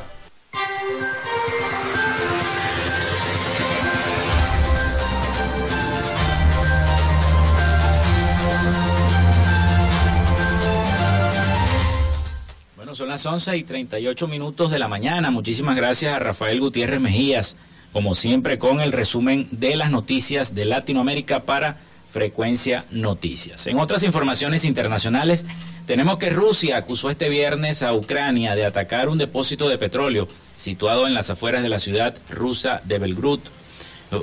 Bueno, 12.75 12.95
son 12.95 13.07
las 13.07 13.25
11 13.25 13.57
y 13.57 13.63
38 13.63 14.27
minutos 14.27 14.69
de 14.71 14.79
la 14.79 14.87
mañana. 14.87 15.31
Muchísimas 15.31 15.75
gracias 15.75 16.13
a 16.13 16.19
Rafael 16.19 16.59
Gutiérrez 16.59 16.99
Mejías, 16.99 17.55
como 17.91 18.13
siempre, 18.13 18.57
con 18.57 18.81
el 18.81 18.91
resumen 18.91 19.47
de 19.51 19.75
las 19.75 19.89
noticias 19.89 20.53
de 20.53 20.65
Latinoamérica 20.65 21.43
para 21.43 21.77
Frecuencia 22.13 22.85
Noticias. 22.91 23.65
En 23.65 23.79
otras 23.79 24.03
informaciones 24.03 24.65
internacionales, 24.65 25.45
tenemos 25.87 26.19
que 26.19 26.29
Rusia 26.29 26.77
acusó 26.77 27.09
este 27.09 27.27
viernes 27.27 27.81
a 27.81 27.95
Ucrania 27.95 28.53
de 28.53 28.65
atacar 28.65 29.09
un 29.09 29.17
depósito 29.17 29.67
de 29.67 29.79
petróleo 29.79 30.27
situado 30.55 31.07
en 31.07 31.15
las 31.15 31.31
afueras 31.31 31.63
de 31.63 31.69
la 31.69 31.79
ciudad 31.79 32.15
rusa 32.29 32.81
de 32.85 32.99
Belgrud, 32.99 33.39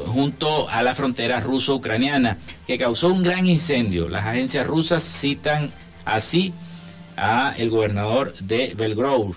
junto 0.06 0.68
a 0.68 0.84
la 0.84 0.94
frontera 0.94 1.40
ruso-ucraniana, 1.40 2.38
que 2.64 2.78
causó 2.78 3.08
un 3.08 3.24
gran 3.24 3.46
incendio. 3.46 4.08
Las 4.08 4.24
agencias 4.24 4.68
rusas 4.68 5.02
citan 5.02 5.68
así 6.04 6.54
a 7.16 7.54
el 7.58 7.70
gobernador 7.70 8.36
de 8.38 8.72
Belgrove. 8.76 9.34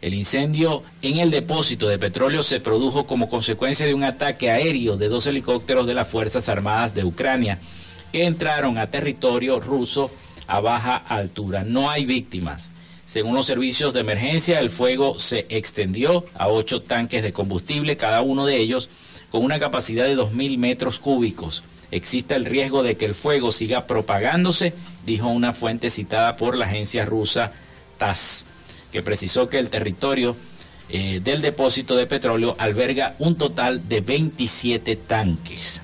El 0.00 0.14
incendio 0.14 0.84
en 1.02 1.18
el 1.18 1.32
depósito 1.32 1.88
de 1.88 1.98
petróleo 1.98 2.44
se 2.44 2.60
produjo 2.60 3.04
como 3.04 3.28
consecuencia 3.28 3.84
de 3.84 3.94
un 3.94 4.04
ataque 4.04 4.52
aéreo 4.52 4.96
de 4.96 5.08
dos 5.08 5.26
helicópteros 5.26 5.88
de 5.88 5.94
las 5.94 6.06
Fuerzas 6.06 6.48
Armadas 6.48 6.94
de 6.94 7.02
Ucrania 7.02 7.58
que 8.16 8.24
entraron 8.24 8.78
a 8.78 8.86
territorio 8.86 9.60
ruso 9.60 10.10
a 10.46 10.60
baja 10.60 10.96
altura. 10.96 11.64
No 11.64 11.90
hay 11.90 12.06
víctimas. 12.06 12.70
Según 13.04 13.34
los 13.34 13.44
servicios 13.44 13.92
de 13.92 14.00
emergencia, 14.00 14.58
el 14.58 14.70
fuego 14.70 15.18
se 15.18 15.44
extendió 15.50 16.24
a 16.34 16.48
ocho 16.48 16.80
tanques 16.80 17.22
de 17.22 17.34
combustible, 17.34 17.98
cada 17.98 18.22
uno 18.22 18.46
de 18.46 18.56
ellos 18.56 18.88
con 19.30 19.44
una 19.44 19.58
capacidad 19.58 20.06
de 20.06 20.16
2.000 20.16 20.56
metros 20.56 20.98
cúbicos. 20.98 21.62
Existe 21.90 22.34
el 22.34 22.46
riesgo 22.46 22.82
de 22.82 22.96
que 22.96 23.04
el 23.04 23.14
fuego 23.14 23.52
siga 23.52 23.86
propagándose 23.86 24.72
dijo 25.04 25.28
una 25.28 25.52
fuente 25.52 25.90
citada 25.90 26.38
por 26.38 26.56
la 26.56 26.64
agencia 26.64 27.04
rusa 27.04 27.52
TASS, 27.98 28.46
que 28.92 29.02
precisó 29.02 29.50
que 29.50 29.58
el 29.58 29.68
territorio 29.68 30.34
eh, 30.88 31.20
del 31.22 31.42
depósito 31.42 31.96
de 31.96 32.06
petróleo 32.06 32.56
alberga 32.58 33.14
un 33.18 33.36
total 33.36 33.86
de 33.90 34.00
27 34.00 34.96
tanques. 34.96 35.82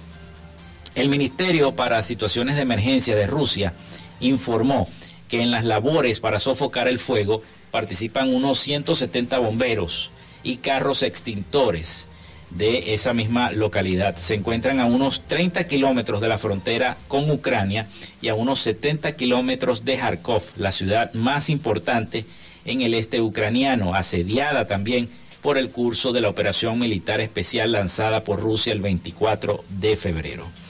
El 0.95 1.09
Ministerio 1.09 1.73
para 1.73 2.03
Situaciones 2.03 2.57
de 2.57 2.63
Emergencia 2.63 3.17
de 3.17 3.27
Rusia 3.27 3.73
informó 4.21 4.89
que 5.29 5.41
en 5.41 5.51
las 5.51 5.65
labores 5.65 6.21
para 6.21 6.39
sofocar 6.39 6.87
el 6.87 6.99
fuego 6.99 7.43
participan 7.71 8.33
unos 8.33 8.59
170 8.59 9.39
bomberos 9.39 10.11
y 10.43 10.57
carros 10.57 11.03
extintores 11.03 12.07
de 12.51 12.93
esa 12.93 13.15
misma 13.15 13.51
localidad. 13.53 14.17
Se 14.19 14.35
encuentran 14.35 14.81
a 14.81 14.85
unos 14.85 15.23
30 15.23 15.67
kilómetros 15.67 16.21
de 16.21 16.29
la 16.29 16.37
frontera 16.37 16.99
con 17.09 17.31
Ucrania 17.31 17.87
y 18.21 18.29
a 18.29 18.35
unos 18.35 18.61
70 18.61 19.13
kilómetros 19.13 19.87
de 19.87 19.97
Kharkov, 19.97 20.43
la 20.59 20.73
ciudad 20.73 21.11
más 21.15 21.49
importante 21.49 22.27
en 22.67 22.83
el 22.83 22.93
este 22.93 23.23
ucraniano, 23.23 23.95
asediada 23.95 24.67
también 24.67 25.09
por 25.41 25.57
el 25.57 25.71
curso 25.71 26.13
de 26.13 26.21
la 26.21 26.29
operación 26.29 26.79
militar 26.79 27.23
especial 27.23 27.73
lanzada 27.73 28.23
por 28.25 28.41
Rusia 28.41 28.75
el 28.75 28.83
24 28.83 29.65
de 29.81 29.97
febrero. 29.97 30.62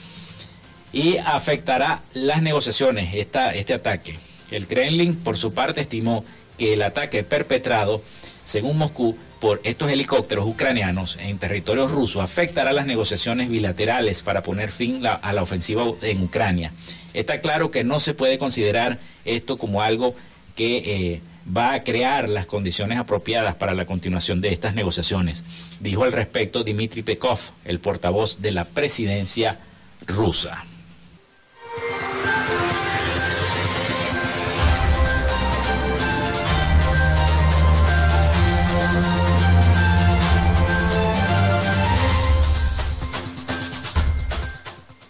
Y 0.93 1.17
afectará 1.17 2.03
las 2.13 2.41
negociaciones 2.41 3.13
este 3.15 3.73
ataque. 3.73 4.17
El 4.51 4.67
Kremlin, 4.67 5.15
por 5.15 5.37
su 5.37 5.53
parte, 5.53 5.81
estimó 5.81 6.23
que 6.57 6.73
el 6.73 6.83
ataque 6.83 7.23
perpetrado, 7.23 8.01
según 8.45 8.77
Moscú, 8.77 9.17
por 9.43 9.59
estos 9.65 9.91
helicópteros 9.91 10.45
ucranianos 10.47 11.17
en 11.19 11.37
territorio 11.37 11.89
ruso 11.89 12.21
afectará 12.21 12.71
las 12.71 12.85
negociaciones 12.85 13.49
bilaterales 13.49 14.23
para 14.23 14.41
poner 14.41 14.71
fin 14.71 15.05
a 15.05 15.33
la 15.33 15.41
ofensiva 15.41 15.83
en 16.01 16.23
Ucrania. 16.23 16.71
Está 17.13 17.41
claro 17.41 17.69
que 17.69 17.83
no 17.83 17.99
se 17.99 18.13
puede 18.13 18.37
considerar 18.37 18.97
esto 19.25 19.57
como 19.57 19.81
algo 19.81 20.15
que 20.55 20.77
eh, 20.77 21.21
va 21.45 21.73
a 21.73 21.83
crear 21.83 22.29
las 22.29 22.45
condiciones 22.45 22.97
apropiadas 22.97 23.55
para 23.55 23.73
la 23.73 23.85
continuación 23.85 24.39
de 24.39 24.53
estas 24.53 24.75
negociaciones, 24.75 25.43
dijo 25.81 26.05
al 26.05 26.13
respecto 26.13 26.63
Dmitry 26.63 27.01
Pekov, 27.01 27.39
el 27.65 27.79
portavoz 27.79 28.41
de 28.41 28.51
la 28.51 28.63
presidencia 28.63 29.59
rusa. 30.07 30.63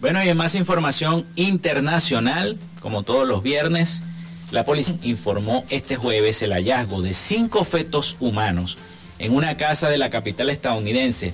Bueno, 0.03 0.21
y 0.21 0.27
en 0.27 0.35
más 0.35 0.55
información 0.55 1.25
internacional, 1.37 2.57
como 2.81 3.03
todos 3.03 3.25
los 3.25 3.41
viernes, 3.41 4.03
la 4.51 4.65
policía 4.65 4.97
informó 5.01 5.63
este 5.69 5.95
jueves 5.95 6.41
el 6.41 6.51
hallazgo 6.51 7.01
de 7.01 7.13
cinco 7.13 7.63
fetos 7.63 8.17
humanos 8.19 8.77
en 9.17 9.33
una 9.33 9.55
casa 9.55 9.89
de 9.89 9.97
la 9.97 10.09
capital 10.09 10.49
estadounidense 10.49 11.33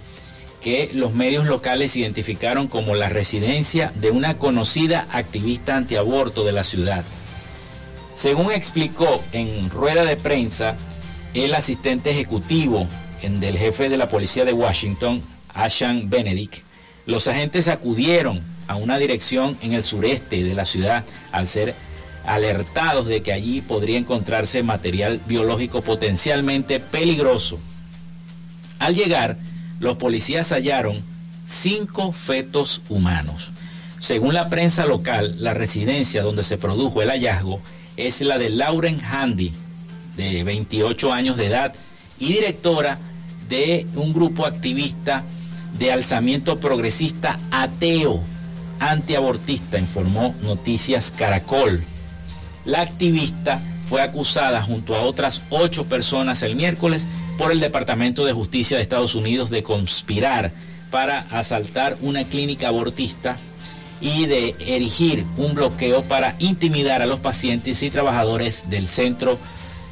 que 0.62 0.92
los 0.94 1.16
medios 1.16 1.48
locales 1.48 1.96
identificaron 1.96 2.68
como 2.68 2.94
la 2.94 3.10
residencia 3.10 3.92
de 3.96 4.12
una 4.12 4.38
conocida 4.38 5.08
activista 5.14 5.76
antiaborto 5.76 6.44
de 6.44 6.52
la 6.52 6.64
ciudad. 6.64 7.04
Según 8.14 8.52
explicó 8.52 9.20
en 9.32 9.72
rueda 9.72 10.06
de 10.06 10.16
prensa 10.16 10.76
el 11.34 11.56
asistente 11.56 12.12
ejecutivo 12.12 12.86
del 13.24 13.58
jefe 13.58 13.90
de 13.90 13.98
la 13.98 14.10
policía 14.10 14.46
de 14.46 14.54
Washington, 14.54 15.24
Ashan 15.56 16.12
Benedict, 16.12 16.64
los 17.08 17.28
agentes 17.28 17.68
acudieron 17.68 18.59
a 18.70 18.76
una 18.76 19.00
dirección 19.00 19.58
en 19.64 19.74
el 19.74 19.84
sureste 19.84 20.44
de 20.44 20.54
la 20.54 20.64
ciudad 20.64 21.04
al 21.32 21.48
ser 21.48 21.74
alertados 22.24 23.08
de 23.08 23.22
que 23.24 23.34
allí 23.34 23.62
podría 23.62 23.98
encontrarse 23.98 24.62
material 24.62 25.20
biológico 25.26 25.82
potencialmente 25.82 26.80
peligroso. 26.80 27.60
Al 28.78 28.94
llegar, 28.94 29.38
los 29.80 29.98
policías 29.98 30.52
hallaron 30.52 31.04
cinco 31.48 32.12
fetos 32.12 32.84
humanos. 32.90 33.50
Según 34.00 34.36
la 34.36 34.50
prensa 34.50 34.86
local, 34.86 35.36
la 35.40 35.56
residencia 35.56 36.22
donde 36.22 36.44
se 36.44 36.60
produjo 36.60 37.02
el 37.02 37.10
hallazgo 37.10 37.60
es 37.98 38.22
la 38.22 38.38
de 38.38 38.52
Lauren 38.52 39.00
Handy, 39.04 39.52
de 40.16 40.44
28 40.44 41.12
años 41.12 41.38
de 41.38 41.48
edad 41.48 41.74
y 42.20 42.34
directora 42.34 43.00
de 43.50 43.88
un 43.96 44.14
grupo 44.14 44.46
activista 44.46 45.24
de 45.80 45.92
alzamiento 45.92 46.60
progresista 46.60 47.40
ateo 47.50 48.24
antiabortista, 48.80 49.78
informó 49.78 50.36
Noticias 50.44 51.12
Caracol. 51.12 51.84
La 52.66 52.82
activista 52.82 53.62
fue 53.88 54.02
acusada 54.02 54.62
junto 54.62 54.96
a 54.96 55.02
otras 55.02 55.42
ocho 55.50 55.86
personas 55.86 56.44
el 56.44 56.56
miércoles 56.56 57.08
por 57.38 57.52
el 57.52 57.60
Departamento 57.60 58.26
de 58.26 58.34
Justicia 58.34 58.78
de 58.78 58.84
Estados 58.84 59.16
Unidos 59.16 59.50
de 59.50 59.64
conspirar 59.64 60.52
para 60.92 61.22
asaltar 61.32 61.98
una 62.02 62.24
clínica 62.24 62.68
abortista 62.68 63.38
y 64.02 64.28
de 64.28 64.56
erigir 64.60 65.26
un 65.38 65.54
bloqueo 65.56 66.04
para 66.04 66.36
intimidar 66.40 67.02
a 67.02 67.06
los 67.06 67.20
pacientes 67.20 67.82
y 67.84 67.90
trabajadores 67.90 68.70
del 68.70 68.88
centro 68.88 69.38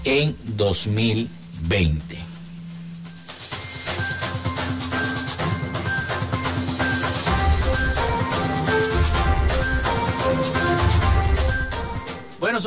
en 0.03 0.35
2020. 0.55 2.26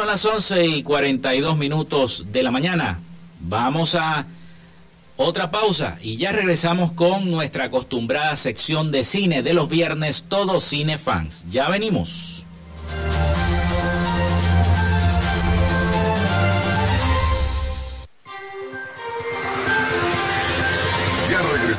Son 0.00 0.06
las 0.06 0.24
11 0.24 0.66
y 0.66 0.82
42 0.82 1.58
minutos 1.58 2.24
de 2.32 2.42
la 2.42 2.50
mañana. 2.50 3.00
Vamos 3.38 3.94
a 3.94 4.24
otra 5.18 5.50
pausa 5.50 5.98
y 6.00 6.16
ya 6.16 6.32
regresamos 6.32 6.92
con 6.92 7.30
nuestra 7.30 7.64
acostumbrada 7.64 8.34
sección 8.36 8.92
de 8.92 9.04
cine 9.04 9.42
de 9.42 9.52
los 9.52 9.68
viernes, 9.68 10.24
todos 10.26 10.64
cine 10.64 10.96
fans. 10.96 11.44
Ya 11.50 11.68
venimos. 11.68 12.39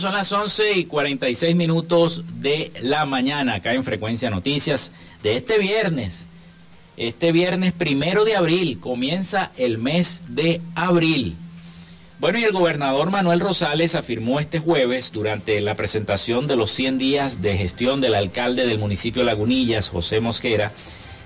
Son 0.00 0.14
las 0.14 0.32
11 0.32 0.72
y 0.72 0.84
46 0.86 1.54
minutos 1.54 2.24
de 2.40 2.72
la 2.80 3.04
mañana 3.04 3.56
acá 3.56 3.74
en 3.74 3.84
Frecuencia 3.84 4.30
Noticias 4.30 4.92
de 5.22 5.36
este 5.36 5.58
viernes. 5.58 6.26
Este 6.96 7.32
viernes 7.32 7.72
primero 7.72 8.24
de 8.24 8.34
abril 8.34 8.80
comienza 8.80 9.52
el 9.58 9.76
mes 9.76 10.22
de 10.28 10.62
abril. 10.74 11.36
Bueno, 12.18 12.38
y 12.38 12.44
el 12.44 12.52
gobernador 12.52 13.10
Manuel 13.10 13.40
Rosales 13.40 13.94
afirmó 13.94 14.40
este 14.40 14.58
jueves 14.58 15.12
durante 15.12 15.60
la 15.60 15.74
presentación 15.74 16.46
de 16.46 16.56
los 16.56 16.70
100 16.70 16.96
días 16.96 17.42
de 17.42 17.58
gestión 17.58 18.00
del 18.00 18.14
alcalde 18.14 18.66
del 18.66 18.78
municipio 18.78 19.22
Lagunillas, 19.22 19.90
José 19.90 20.20
Mosquera, 20.20 20.72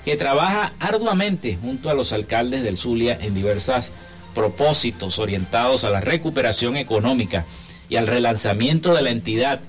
que 0.04 0.16
trabaja 0.16 0.72
arduamente 0.80 1.56
junto 1.62 1.90
a 1.90 1.94
los 1.94 2.12
alcaldes 2.12 2.64
del 2.64 2.76
Zulia 2.76 3.16
en 3.20 3.34
diversos 3.34 3.92
propósitos 4.34 5.20
orientados 5.20 5.84
a 5.84 5.90
la 5.90 6.00
recuperación 6.00 6.76
económica 6.76 7.44
y 7.88 7.96
al 7.96 8.06
relanzamiento 8.06 8.94
de 8.94 9.02
la 9.02 9.10
entidad, 9.10 9.60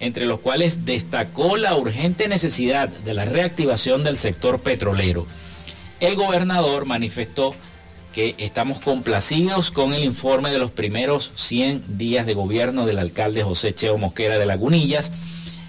entre 0.00 0.26
los 0.26 0.40
cuales 0.40 0.84
destacó 0.84 1.56
la 1.56 1.76
urgente 1.76 2.28
necesidad 2.28 2.88
de 2.88 3.14
la 3.14 3.24
reactivación 3.24 4.02
del 4.02 4.18
sector 4.18 4.60
petrolero. 4.60 5.26
El 6.00 6.16
gobernador 6.16 6.86
manifestó 6.86 7.54
que 8.12 8.34
estamos 8.38 8.80
complacidos 8.80 9.70
con 9.70 9.94
el 9.94 10.04
informe 10.04 10.50
de 10.50 10.58
los 10.58 10.70
primeros 10.70 11.32
100 11.36 11.96
días 11.98 12.26
de 12.26 12.34
gobierno 12.34 12.84
del 12.86 12.98
alcalde 12.98 13.42
José 13.42 13.74
Cheo 13.74 13.96
Mosquera 13.98 14.38
de 14.38 14.46
Lagunillas. 14.46 15.12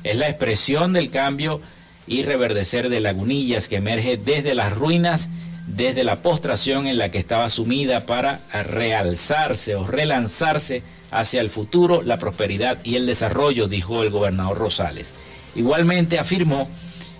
Es 0.03 0.17
la 0.17 0.29
expresión 0.29 0.93
del 0.93 1.09
cambio 1.09 1.61
y 2.05 2.23
reverdecer 2.23 2.89
de 2.89 2.99
Lagunillas 2.99 3.67
que 3.67 3.77
emerge 3.77 4.17
desde 4.17 4.55
las 4.55 4.73
ruinas, 4.73 5.29
desde 5.67 6.03
la 6.03 6.21
postración 6.21 6.87
en 6.87 6.97
la 6.97 7.09
que 7.09 7.17
estaba 7.17 7.49
sumida 7.49 8.05
para 8.05 8.41
realzarse 8.51 9.75
o 9.75 9.87
relanzarse 9.87 10.83
hacia 11.19 11.41
el 11.41 11.49
futuro, 11.49 12.01
la 12.03 12.17
prosperidad 12.17 12.77
y 12.83 12.95
el 12.95 13.05
desarrollo, 13.05 13.67
dijo 13.67 14.03
el 14.03 14.09
gobernador 14.09 14.57
Rosales. 14.57 15.13
Igualmente 15.55 16.19
afirmó 16.19 16.67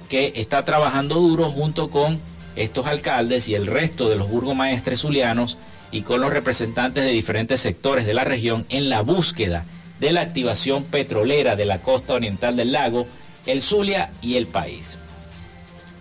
que 0.10 0.34
está 0.36 0.66
trabajando 0.66 1.16
duro 1.16 1.50
junto 1.50 1.90
con 1.90 2.20
estos 2.56 2.86
alcaldes 2.86 3.48
y 3.48 3.56
el 3.56 3.68
resto 3.68 4.10
de 4.10 4.16
los 4.16 4.30
burgomaestres 4.30 5.02
zulianos 5.02 5.58
y 5.92 6.02
con 6.02 6.22
los 6.22 6.34
representantes 6.34 7.04
de 7.04 7.12
diferentes 7.12 7.62
sectores 7.62 8.06
de 8.06 8.14
la 8.14 8.24
región 8.24 8.66
en 8.70 8.90
la 8.90 9.02
búsqueda 9.02 9.66
de 10.00 10.12
la 10.12 10.22
activación 10.22 10.84
petrolera 10.84 11.56
de 11.56 11.66
la 11.66 11.80
costa 11.80 12.14
oriental 12.14 12.56
del 12.56 12.72
lago, 12.72 13.08
el 13.46 13.62
Zulia 13.62 14.12
y 14.22 14.36
el 14.36 14.48
país. 14.48 14.98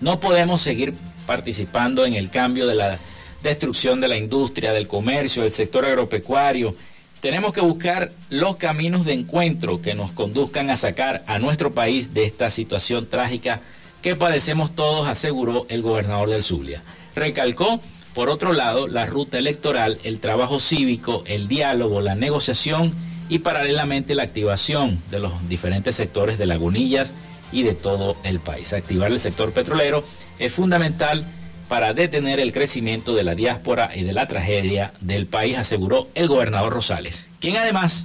No 0.00 0.18
podemos 0.18 0.60
seguir 0.60 0.94
participando 1.26 2.04
en 2.04 2.14
el 2.14 2.30
cambio 2.30 2.66
de 2.66 2.74
la 2.74 2.98
destrucción 3.42 4.00
de 4.00 4.08
la 4.08 4.16
industria, 4.16 4.72
del 4.72 4.88
comercio, 4.88 5.42
del 5.42 5.52
sector 5.52 5.84
agropecuario, 5.84 6.74
tenemos 7.22 7.54
que 7.54 7.60
buscar 7.60 8.10
los 8.30 8.56
caminos 8.56 9.04
de 9.04 9.12
encuentro 9.12 9.80
que 9.80 9.94
nos 9.94 10.10
conduzcan 10.10 10.70
a 10.70 10.76
sacar 10.76 11.22
a 11.28 11.38
nuestro 11.38 11.72
país 11.72 12.12
de 12.14 12.24
esta 12.24 12.50
situación 12.50 13.06
trágica 13.06 13.60
que 14.02 14.16
padecemos 14.16 14.74
todos, 14.74 15.08
aseguró 15.08 15.64
el 15.68 15.82
gobernador 15.82 16.28
del 16.28 16.42
Zulia. 16.42 16.82
Recalcó, 17.14 17.80
por 18.12 18.28
otro 18.28 18.52
lado, 18.52 18.88
la 18.88 19.06
ruta 19.06 19.38
electoral, 19.38 19.98
el 20.02 20.18
trabajo 20.18 20.58
cívico, 20.58 21.22
el 21.26 21.46
diálogo, 21.46 22.00
la 22.00 22.16
negociación 22.16 22.92
y 23.28 23.38
paralelamente 23.38 24.16
la 24.16 24.24
activación 24.24 25.00
de 25.12 25.20
los 25.20 25.48
diferentes 25.48 25.94
sectores 25.94 26.38
de 26.38 26.46
Lagunillas 26.46 27.14
y 27.52 27.62
de 27.62 27.74
todo 27.74 28.16
el 28.24 28.40
país. 28.40 28.72
Activar 28.72 29.12
el 29.12 29.20
sector 29.20 29.52
petrolero 29.52 30.02
es 30.40 30.52
fundamental 30.52 31.24
para 31.72 31.94
detener 31.94 32.38
el 32.38 32.52
crecimiento 32.52 33.14
de 33.14 33.22
la 33.22 33.34
diáspora 33.34 33.92
y 33.94 34.02
de 34.02 34.12
la 34.12 34.28
tragedia 34.28 34.92
del 35.00 35.26
país, 35.26 35.56
aseguró 35.56 36.06
el 36.14 36.28
gobernador 36.28 36.70
Rosales, 36.70 37.30
quien 37.40 37.56
además 37.56 38.04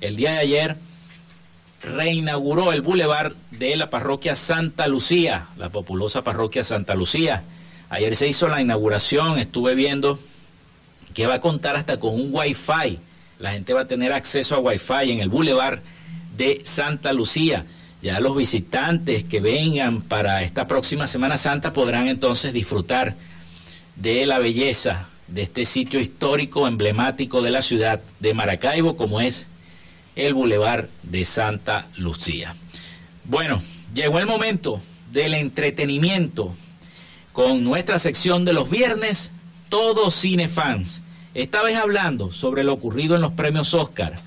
el 0.00 0.16
día 0.16 0.32
de 0.32 0.38
ayer 0.38 0.76
reinauguró 1.84 2.72
el 2.72 2.80
bulevar 2.80 3.36
de 3.52 3.76
la 3.76 3.90
parroquia 3.90 4.34
Santa 4.34 4.88
Lucía, 4.88 5.46
la 5.56 5.68
populosa 5.68 6.22
parroquia 6.22 6.64
Santa 6.64 6.96
Lucía. 6.96 7.44
Ayer 7.90 8.16
se 8.16 8.26
hizo 8.26 8.48
la 8.48 8.60
inauguración, 8.60 9.38
estuve 9.38 9.76
viendo 9.76 10.18
que 11.14 11.28
va 11.28 11.34
a 11.34 11.40
contar 11.40 11.76
hasta 11.76 12.00
con 12.00 12.12
un 12.12 12.30
wifi. 12.32 12.98
La 13.38 13.52
gente 13.52 13.72
va 13.72 13.82
a 13.82 13.86
tener 13.86 14.12
acceso 14.12 14.56
a 14.56 14.58
wifi 14.58 15.12
en 15.12 15.20
el 15.20 15.28
bulevar 15.28 15.80
de 16.36 16.62
Santa 16.64 17.12
Lucía. 17.12 17.66
Ya 18.02 18.18
los 18.20 18.34
visitantes 18.34 19.24
que 19.24 19.40
vengan 19.40 20.00
para 20.00 20.42
esta 20.42 20.66
próxima 20.66 21.06
Semana 21.06 21.36
Santa 21.36 21.72
podrán 21.72 22.08
entonces 22.08 22.52
disfrutar 22.52 23.14
de 23.96 24.24
la 24.24 24.38
belleza 24.38 25.08
de 25.28 25.42
este 25.42 25.64
sitio 25.64 26.00
histórico 26.00 26.66
emblemático 26.66 27.42
de 27.42 27.50
la 27.50 27.62
ciudad 27.62 28.00
de 28.18 28.34
Maracaibo, 28.34 28.96
como 28.96 29.20
es 29.20 29.48
el 30.16 30.34
Boulevard 30.34 30.86
de 31.02 31.24
Santa 31.24 31.86
Lucía. 31.96 32.54
Bueno, 33.24 33.62
llegó 33.94 34.18
el 34.18 34.26
momento 34.26 34.80
del 35.12 35.34
entretenimiento 35.34 36.54
con 37.32 37.62
nuestra 37.62 37.98
sección 37.98 38.44
de 38.44 38.54
los 38.54 38.70
viernes, 38.70 39.30
Todos 39.68 40.18
Cinefans. 40.20 41.02
Esta 41.34 41.62
vez 41.62 41.76
hablando 41.76 42.32
sobre 42.32 42.64
lo 42.64 42.72
ocurrido 42.72 43.14
en 43.14 43.22
los 43.22 43.32
premios 43.32 43.72
Oscar 43.74 44.18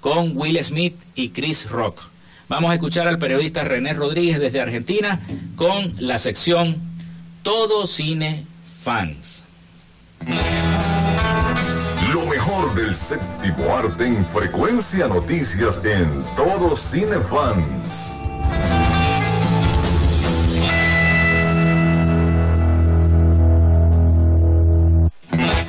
con 0.00 0.36
Will 0.36 0.62
Smith 0.62 0.94
y 1.14 1.30
Chris 1.30 1.68
Rock. 1.68 2.10
Vamos 2.48 2.70
a 2.70 2.74
escuchar 2.74 3.06
al 3.06 3.18
periodista 3.18 3.62
René 3.62 3.92
Rodríguez 3.92 4.38
desde 4.38 4.60
Argentina 4.60 5.20
con 5.54 5.94
la 5.98 6.18
sección 6.18 6.76
Todo 7.42 7.86
Cine 7.86 8.46
Fans. 8.82 9.44
Lo 12.12 12.24
mejor 12.26 12.74
del 12.74 12.94
séptimo 12.94 13.76
arte 13.76 14.06
en 14.06 14.24
frecuencia 14.24 15.08
noticias 15.08 15.84
en 15.84 16.24
Todo 16.36 16.74
Cine 16.74 17.16
Fans. 17.16 18.24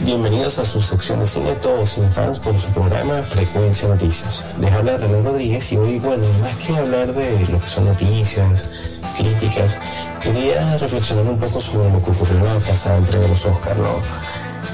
Bienvenidos 0.09 0.57
a 0.57 0.65
su 0.65 0.81
sección 0.81 1.19
de 1.19 1.27
cine 1.27 1.53
Todos 1.61 1.91
Sin 1.91 2.09
Fans 2.09 2.39
por 2.39 2.57
su 2.57 2.67
programa 2.73 3.21
Frecuencia 3.21 3.87
Noticias. 3.87 4.43
Les 4.59 4.73
habla 4.73 4.97
René 4.97 5.21
Rodríguez 5.21 5.71
y 5.71 5.77
hoy, 5.77 5.99
bueno, 5.99 6.25
más 6.41 6.55
que 6.55 6.75
hablar 6.75 7.13
de 7.13 7.45
lo 7.51 7.59
que 7.59 7.67
son 7.67 7.85
noticias, 7.85 8.71
críticas, 9.15 9.77
quería 10.19 10.77
reflexionar 10.77 11.25
un 11.27 11.39
poco 11.39 11.61
sobre 11.61 11.91
lo 11.91 12.03
que 12.03 12.09
ocurrió 12.09 12.43
la 12.43 12.57
pasada 12.57 12.97
entrega 12.97 13.21
de 13.21 13.29
los 13.29 13.45
Oscars, 13.45 13.77
¿no? 13.77 14.01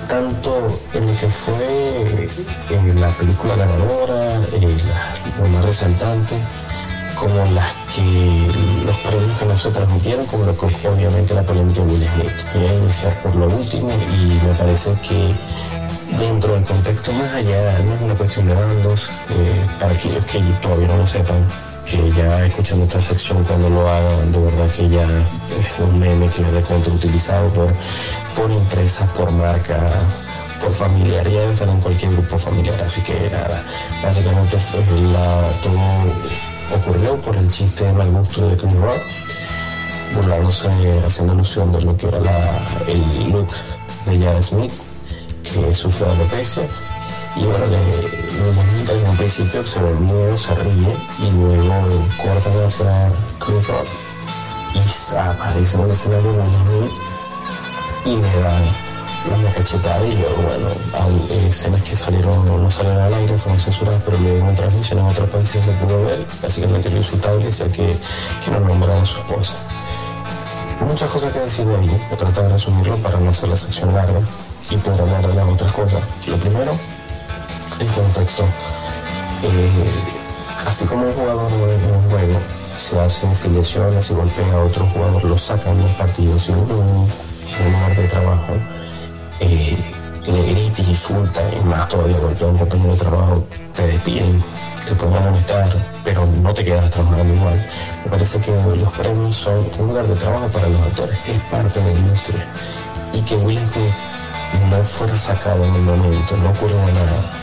Tanto 0.07 0.79
en 0.93 1.05
lo 1.05 1.19
que 1.19 1.27
fue 1.27 2.29
en 2.69 2.91
eh, 2.91 2.93
la 2.93 3.09
película 3.09 3.57
ganadora, 3.57 4.41
eh, 4.53 4.77
la, 4.87 5.49
más 5.49 5.65
resaltante, 5.65 6.35
como 7.15 7.35
las 7.53 7.73
que 7.95 8.47
los 8.85 8.97
premios 8.97 9.39
que 9.39 9.45
no 9.45 9.57
se 9.57 9.71
transmitieron, 9.71 10.25
como 10.25 10.43
obviamente 10.43 11.33
la 11.33 11.43
polémica 11.43 11.81
de 11.81 11.87
Will 11.87 12.07
Smith. 12.07 12.31
Voy 12.53 12.65
a 12.65 12.73
iniciar 12.73 13.21
por 13.21 13.35
lo 13.35 13.47
último 13.47 13.89
y 13.91 14.39
me 14.45 14.53
parece 14.55 14.91
que 15.01 15.35
dentro 16.17 16.53
del 16.53 16.63
contexto 16.63 17.11
más 17.13 17.33
allá, 17.33 17.79
no 17.79 17.93
es 17.93 18.01
una 18.01 18.15
cuestión 18.15 18.47
de 18.47 18.55
bandos, 18.55 19.09
eh, 19.29 19.67
para 19.79 19.93
aquellos 19.93 20.25
que 20.25 20.39
todavía 20.61 20.87
no 20.87 20.97
lo 20.97 21.07
sepan, 21.07 21.47
que 21.85 22.11
ya 22.11 22.45
escuchan 22.45 22.81
esta 22.81 23.01
sección 23.01 23.43
cuando 23.43 23.69
lo 23.69 23.89
hagan, 23.89 24.31
de 24.31 24.39
verdad 24.39 24.69
que 24.75 24.89
ya 24.89 25.03
es 25.03 25.79
un 25.79 25.99
meme 25.99 26.27
que 26.27 26.41
es 26.41 26.51
de 26.51 26.61
contra 26.61 26.93
utilizado 26.93 27.49
por, 27.49 27.73
por 28.35 28.51
empresas, 28.51 29.09
por 29.11 29.31
marca, 29.31 29.79
por 30.61 30.71
familiar, 30.71 31.27
ya 31.27 31.43
en 31.63 31.81
cualquier 31.81 32.11
grupo 32.13 32.37
familiar, 32.37 32.79
así 32.85 33.01
que 33.01 33.29
nada, 33.29 33.61
básicamente 34.03 34.57
fue 34.57 34.79
la, 35.01 35.49
todo 35.61 35.79
ocurrió 36.73 37.19
por 37.21 37.35
el 37.35 37.51
chiste 37.51 37.85
de 37.85 37.93
mal 37.93 38.11
gusto 38.11 38.47
de 38.47 38.57
Chris 38.57 38.73
Rock, 38.73 39.01
burlándose, 40.15 40.69
haciendo 41.05 41.33
alusión 41.33 41.71
de 41.71 41.81
lo 41.81 41.95
que 41.95 42.07
era 42.07 42.19
la, 42.19 42.61
el 42.87 43.31
look 43.31 43.49
de 44.05 44.19
Jada 44.19 44.41
Smith, 44.41 44.73
que 45.43 45.75
sufre 45.75 46.07
de 46.07 46.13
alopecia. 46.13 46.63
Y 47.35 47.43
bueno, 47.43 47.65
le, 47.65 47.77
le 47.77 49.01
en 49.01 49.09
un 49.09 49.17
principio 49.17 49.65
se 49.65 49.81
ve 49.81 49.89
el 49.89 49.97
video, 49.97 50.37
se 50.37 50.55
ríe 50.55 50.97
y 51.19 51.31
luego 51.31 52.05
cortan 52.17 52.65
hacia 52.65 53.09
Chris 53.39 53.67
Rock 53.67 53.87
y 54.75 55.15
aparece 55.15 55.77
en 55.77 55.83
el 55.83 55.91
escenario 55.91 56.31
Will 56.33 56.89
Smith 56.89 57.01
y 58.05 58.15
le 58.17 58.39
da 58.39 58.84
una 59.33 59.51
cachetada 59.51 60.05
y 60.05 60.15
bueno, 60.15 60.67
hay 60.93 61.47
escenas 61.47 61.81
que 61.81 61.95
salieron, 61.95 62.45
no, 62.45 62.57
no 62.57 62.69
salieron 62.69 63.01
al 63.01 63.13
aire, 63.13 63.37
fueron 63.37 63.59
censuradas, 63.59 64.01
pero 64.05 64.17
luego 64.19 64.49
en 64.49 64.55
transmisión 64.55 64.99
en 64.99 65.05
otros 65.05 65.29
países 65.29 65.65
se 65.65 65.71
pudo 65.73 66.05
ver, 66.05 66.25
básicamente 66.41 66.89
lo 66.89 66.97
insultable 66.97 67.47
es 67.47 67.63
que, 67.63 67.95
que 68.43 68.51
no 68.51 68.59
nombraron 68.59 69.01
a 69.01 69.05
su 69.05 69.17
esposa. 69.17 69.53
Muchas 70.81 71.09
cosas 71.09 71.33
que 71.33 71.39
decir 71.39 71.65
de 71.65 71.75
ahí, 71.75 71.87
voy 71.87 72.13
a 72.13 72.17
tratar 72.17 72.43
de 72.43 72.49
resumirlo 72.49 72.97
para 72.97 73.19
no 73.19 73.31
hacer 73.31 73.49
la 73.49 73.57
sección 73.57 73.93
larga 73.93 74.19
y 74.69 74.77
poder 74.77 75.01
hablar 75.01 75.27
de 75.27 75.33
las 75.33 75.47
otras 75.47 75.71
cosas. 75.71 76.03
Lo 76.27 76.37
primero, 76.37 76.71
el 77.79 77.87
contexto. 77.87 78.43
Eh, 79.43 79.91
así 80.67 80.85
como 80.85 81.07
un 81.07 81.13
jugador 81.13 81.51
en 81.51 81.95
un 81.95 82.09
juego 82.09 82.39
se 82.77 82.99
hace, 82.99 83.35
se 83.35 83.49
lesiona, 83.49 84.01
se 84.01 84.13
golpea 84.13 84.53
a 84.53 84.63
otro 84.63 84.85
jugador, 84.89 85.23
lo 85.23 85.37
sacan 85.37 85.81
del 85.81 85.91
partido, 85.95 86.37
uno 86.49 86.83
en 86.83 87.65
un 87.65 87.73
lugar 87.73 87.95
de 87.95 88.07
trabajo 88.07 88.53
eh, 89.39 89.77
le 90.25 90.43
grita 90.43 90.81
y 90.81 90.89
insulta, 90.89 91.41
y 91.53 91.65
más 91.65 91.87
todavía 91.89 92.17
golpea 92.17 92.47
a 92.47 92.51
un 92.51 92.57
compañero 92.57 92.93
de 92.93 92.99
trabajo, 92.99 93.47
te 93.75 93.87
despiden, 93.87 94.43
te 94.87 94.95
pueden 94.95 95.15
amonestar, 95.15 95.69
pero 96.03 96.25
no 96.41 96.53
te 96.53 96.63
quedas 96.63 96.89
trabajando 96.89 97.33
igual. 97.33 97.69
Me 98.05 98.11
parece 98.11 98.41
que 98.41 98.51
los 98.51 98.93
premios 98.93 99.35
son 99.35 99.65
un 99.79 99.87
lugar 99.87 100.07
de 100.07 100.15
trabajo 100.15 100.47
para 100.49 100.69
los 100.69 100.81
actores, 100.81 101.17
es 101.27 101.39
parte 101.51 101.79
de 101.79 101.93
la 101.93 101.99
industria. 101.99 102.47
Y 103.13 103.21
que 103.21 103.35
Will 103.35 103.59
Smith 103.59 103.93
no 104.69 104.83
fuera 104.83 105.17
sacado 105.17 105.63
en 105.63 105.75
el 105.75 105.81
momento, 105.81 106.37
no 106.37 106.49
ocurrió 106.49 106.77
nada 106.77 107.33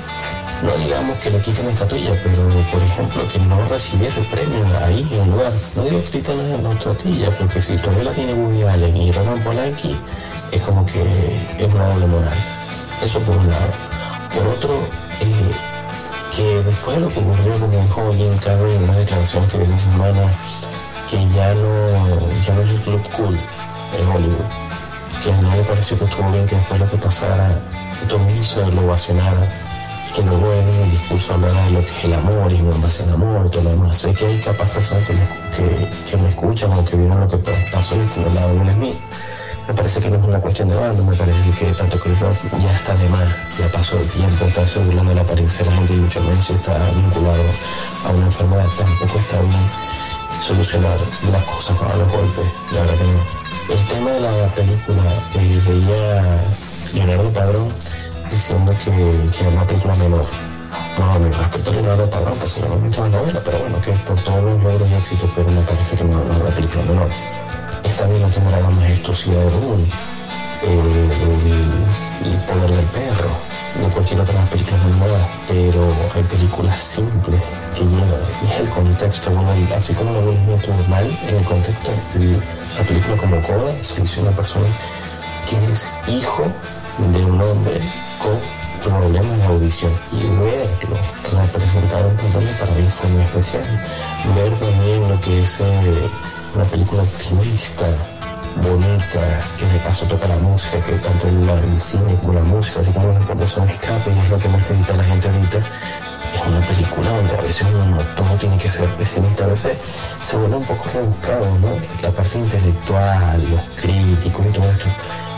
no 0.63 0.77
digamos 0.77 1.19
que 1.19 1.31
le 1.31 1.39
quiten 1.41 1.69
esta 1.69 1.85
estatuilla, 1.85 2.13
pero 2.23 2.49
por 2.71 2.83
ejemplo 2.83 3.23
que 3.33 3.39
no 3.41 3.67
recibiera 3.67 4.15
el 4.17 4.27
premio 4.27 4.65
ahí 4.85 5.09
en 5.13 5.23
el 5.23 5.31
lugar. 5.31 5.53
No 5.75 5.83
digo 5.83 6.05
que 6.05 6.11
quiten 6.11 6.63
la 6.63 6.73
estatuilla, 6.73 7.37
porque 7.37 7.61
si 7.61 7.77
todavía 7.79 8.05
la 8.05 8.13
tiene 8.13 8.35
Woody 8.35 8.63
Allen 8.63 8.97
y 8.97 9.11
Roman 9.11 9.43
Polanski, 9.43 9.97
es 10.53 10.63
como 10.63 10.85
que 10.87 11.03
es 11.59 11.75
una 11.75 11.89
doble 11.89 12.07
moral. 12.07 12.39
Eso 13.03 13.19
por 13.21 13.37
un 13.37 13.49
lado. 13.49 13.73
Por 14.35 14.47
otro, 14.49 14.75
eh, 15.21 15.51
que 16.35 16.63
después 16.63 16.97
de 16.97 17.03
lo 17.03 17.09
que 17.09 17.19
ocurrió, 17.19 17.59
como 17.59 17.83
dijo 17.83 18.15
Jim 18.15 18.39
Carrey 18.39 18.77
en 18.77 18.85
una 18.85 18.97
declaración 18.97 19.47
que 19.49 19.59
dio 19.59 19.75
esa 19.75 19.91
semana, 19.91 20.33
que 21.11 21.29
ya 21.31 21.55
no, 21.55 22.31
ya 22.47 22.55
no 22.55 22.63
es 22.63 22.71
el 22.71 22.81
club 22.81 23.03
cool 23.17 23.39
en 23.99 24.09
Hollywood. 24.09 24.45
Que 25.23 25.33
no 25.33 25.51
me 25.51 25.63
pareció 25.63 25.99
que 25.99 26.05
estuvo 26.05 26.31
bien 26.31 26.47
que 26.47 26.57
después 26.57 26.81
de 26.81 26.87
lo 26.87 26.91
que 26.93 26.99
pasara, 26.99 27.51
todo 28.09 28.19
el 28.19 28.25
mundo 28.25 28.43
se 28.45 28.61
lo 28.61 28.81
ovacionara 28.83 29.49
que 30.15 30.23
luego 30.23 30.53
en 30.53 30.69
el 30.69 30.91
discurso 30.91 31.35
hablará 31.35 31.65
de 31.65 31.71
lo 31.71 31.81
que 31.81 31.87
es 31.87 32.05
el 32.05 32.13
amor 32.13 32.53
y 32.53 32.57
en 32.57 32.83
base 32.83 33.03
al 33.05 33.15
amor 33.15 33.49
todo 33.51 33.63
lo 33.63 33.71
demás. 33.71 33.97
Sé 33.97 34.13
que 34.13 34.27
hay 34.27 34.39
capaz 34.41 34.71
que 34.73 35.13
me, 35.15 35.21
que, 35.57 35.89
que 36.11 36.17
me 36.19 36.29
escuchan 36.29 36.73
o 36.73 36.85
que 36.85 36.97
vieron 36.97 37.21
lo 37.21 37.29
que 37.29 37.39
pasó 37.73 37.95
en 37.95 38.03
este 38.03 38.31
lado 38.35 38.55
de 38.55 38.75
Will. 38.75 38.97
Me 39.69 39.75
parece 39.75 40.01
que 40.01 40.11
no 40.11 40.17
es 40.17 40.25
una 40.25 40.41
cuestión 40.41 40.69
de 40.69 40.77
bando, 40.77 41.05
me 41.05 41.17
parece 41.17 41.51
que 41.51 41.73
tanto 41.73 41.99
Chris 42.01 42.19
Rock 42.21 42.35
ya 42.63 42.75
está 42.75 42.95
de 42.97 43.09
más, 43.09 43.29
ya 43.59 43.69
pasó 43.69 43.99
el 43.99 44.09
tiempo, 44.09 44.45
está 44.45 44.63
burlando 44.81 45.15
la 45.15 45.21
apariencia 45.23 45.65
de 45.65 45.71
la 45.71 45.77
gente 45.77 45.95
y 45.95 45.97
mucho 45.99 46.21
menos 46.21 46.45
si 46.45 46.53
está 46.55 46.91
vinculado 46.91 47.45
a 48.05 48.11
una 48.11 48.27
enfermedad, 48.27 48.67
tampoco 48.77 49.19
está 49.19 49.41
bien 49.41 49.71
solucionar 50.43 50.99
las 51.31 51.45
cosas 51.45 51.79
con 51.79 51.89
los 51.89 52.09
golpes, 52.11 52.45
la 52.73 52.81
verdad 52.81 52.95
que 52.99 53.05
no. 53.05 53.43
El 53.75 53.87
tema 53.87 54.11
de 54.11 54.21
la 54.21 54.47
película, 54.49 55.03
eh, 55.35 55.63
veía 55.69 56.43
Leonardo 56.95 57.33
Padrón 57.33 57.73
diciendo 58.29 58.73
que, 58.85 58.91
que 59.31 59.41
era 59.41 59.51
una 59.51 59.67
película 59.67 59.95
menor. 59.95 60.25
No, 60.99 61.19
mi 61.21 61.31
respeto 61.31 61.71
a 61.71 61.75
Leonardo 61.75 62.11
Padrón, 62.11 62.35
pues 62.39 62.51
se 62.51 62.61
llama 62.63 62.77
mucho 62.77 63.03
la 63.03 63.09
novela, 63.17 63.41
pero 63.45 63.59
bueno, 63.61 63.81
que 63.81 63.93
por 63.93 64.21
todos 64.25 64.43
los 64.43 64.63
logros 64.63 64.91
y 64.91 64.95
éxitos, 64.95 65.31
pero 65.37 65.49
me 65.49 65.61
parece 65.63 65.97
que 65.97 66.05
no 66.05 66.21
es 66.29 66.41
una 66.41 66.51
película 66.51 66.83
menor. 66.83 67.11
Esta 67.85 68.07
bien 68.07 68.23
no 68.23 68.29
tendrá 68.29 68.61
la 68.61 68.71
majestuosidad 68.71 69.45
de 69.45 69.51
Boone, 69.51 69.85
eh, 70.63 71.09
poder 72.47 72.71
del 72.71 72.87
perro, 72.87 73.31
de 73.81 73.89
cualquier 73.89 74.21
otra 74.21 74.45
películas 74.47 74.81
nuevas, 74.99 75.29
pero 75.49 75.81
hay 76.15 76.23
películas 76.23 76.79
simples 76.79 77.43
que 77.75 77.85
llevan, 77.85 78.21
y 78.43 78.53
es 78.53 78.61
el 78.61 78.69
contexto, 78.69 79.31
así 79.77 79.95
como 79.95 80.13
la 80.13 80.21
Will 80.21 80.39
Smith 80.45 80.89
mal 80.89 81.19
en 81.29 81.37
el 81.37 81.45
contexto, 81.45 81.91
la 82.79 82.85
película 82.85 83.17
como 83.17 83.41
Coda 83.41 83.73
se 83.81 84.03
hizo 84.03 84.23
una 84.23 84.31
persona 84.33 84.69
que 85.49 85.73
es 85.73 85.89
hijo 86.09 86.45
de 87.13 87.25
un 87.25 87.41
hombre 87.41 87.81
con 88.19 88.39
problemas 88.83 89.39
de 89.39 89.45
audición 89.45 89.93
y 90.13 90.23
verlo 90.23 90.97
representado 91.33 92.11
en 92.11 92.17
pantalla 92.17 92.59
para 92.59 92.73
mí 92.73 92.87
fue 92.89 93.11
muy 93.11 93.23
especial. 93.23 93.65
Ver 94.35 94.59
también 94.59 95.09
lo 95.09 95.21
que 95.21 95.41
es 95.41 95.61
eh, 95.61 96.11
una 96.55 96.65
película 96.65 97.03
optimista, 97.03 97.87
bonita, 98.63 99.43
que 99.59 99.67
de 99.67 99.79
paso 99.81 100.05
toca 100.07 100.27
la 100.29 100.37
música, 100.37 100.79
que 100.81 100.93
tanto 100.93 101.29
el, 101.29 101.79
cine 101.79 102.15
como 102.17 102.35
la 102.35 102.43
música, 102.43 102.81
así 102.81 102.93
como 102.93 103.07
los 103.07 103.19
deportes 103.19 103.51
son 103.51 103.69
escape 103.69 104.11
y 104.13 104.19
es 104.19 104.31
lo 104.31 104.39
que 104.39 104.49
más 104.49 104.61
necesita 104.61 104.97
la 104.97 105.05
gente 105.05 105.29
ahorita. 105.29 105.59
Es 105.59 106.47
una 106.47 106.61
película 106.61 107.11
donde 107.11 107.33
a 107.37 107.41
veces 107.41 107.67
uno 107.73 107.99
todo 108.17 108.37
tiene 108.39 108.57
que 108.59 108.71
ser 108.71 108.89
pesimista, 108.97 109.45
a 109.45 109.49
veces 109.49 109.79
se 110.23 110.37
vuelve 110.37 110.57
un 110.57 110.65
poco 110.65 110.89
rebuscado, 110.93 111.47
¿no? 111.59 111.77
La 112.03 112.11
parte 112.11 112.39
intelectual, 112.39 113.51
los 113.51 113.63
críticos 113.81 114.47
y 114.47 114.51
todo 114.51 114.71
esto 114.71 114.89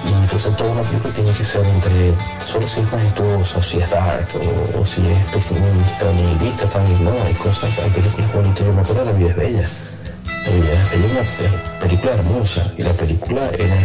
y 0.05 0.13
entonces 0.13 0.55
toda 0.57 0.71
una 0.71 0.83
película 0.83 1.15
tiene 1.15 1.33
que 1.33 1.45
ser 1.45 1.65
entre 1.65 2.13
solo 2.41 2.69
si 2.69 2.81
es 2.81 2.93
majestuoso, 2.93 3.63
si 3.63 3.79
es 3.79 3.89
dark, 3.89 4.29
o, 4.35 4.81
o 4.81 4.85
si 4.87 5.07
es 5.07 5.27
pesimista 5.29 6.11
o 6.11 6.13
nihilista 6.13 6.69
también, 6.69 7.03
no, 7.05 7.11
hay 7.25 7.33
cosas, 7.35 7.71
hay 7.79 7.91
películas 7.91 8.35
bonitas, 8.35 8.67
yo 8.67 8.73
me 8.75 8.83
acuerdo 8.83 9.05
La 9.07 9.13
vida 9.13 9.31
es 9.31 9.37
bella. 9.37 9.69
Es 10.47 11.05
una 11.11 11.79
película 11.81 12.13
hermosa 12.13 12.73
y 12.77 12.83
la 12.83 12.93
película 12.93 13.51
era, 13.59 13.77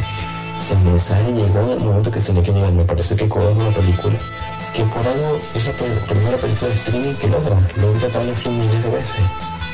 el 0.72 0.78
mensaje 0.84 1.32
llegó 1.32 1.62
en 1.62 1.80
el 1.80 1.80
momento 1.80 2.12
que 2.12 2.20
tenía 2.20 2.43
que 2.43 2.51
llegar, 2.51 2.72
me 2.74 2.84
parece 2.84 3.16
que 3.16 3.30
Coda 3.30 3.51
es 3.51 3.57
una 3.57 3.72
película 3.72 4.20
que 4.74 4.84
por 4.84 5.07
algo 5.07 5.38
es 5.55 5.66
la 5.66 5.72
primera 5.74 6.38
película 6.38 6.70
de 6.70 6.76
streaming 6.76 7.14
que 7.16 7.28
logra, 7.28 7.57
lo 7.78 7.89
he 7.89 7.93
intentado 7.93 8.26
en 8.26 8.57
miles 8.57 8.84
de 8.84 8.89
veces 8.89 9.22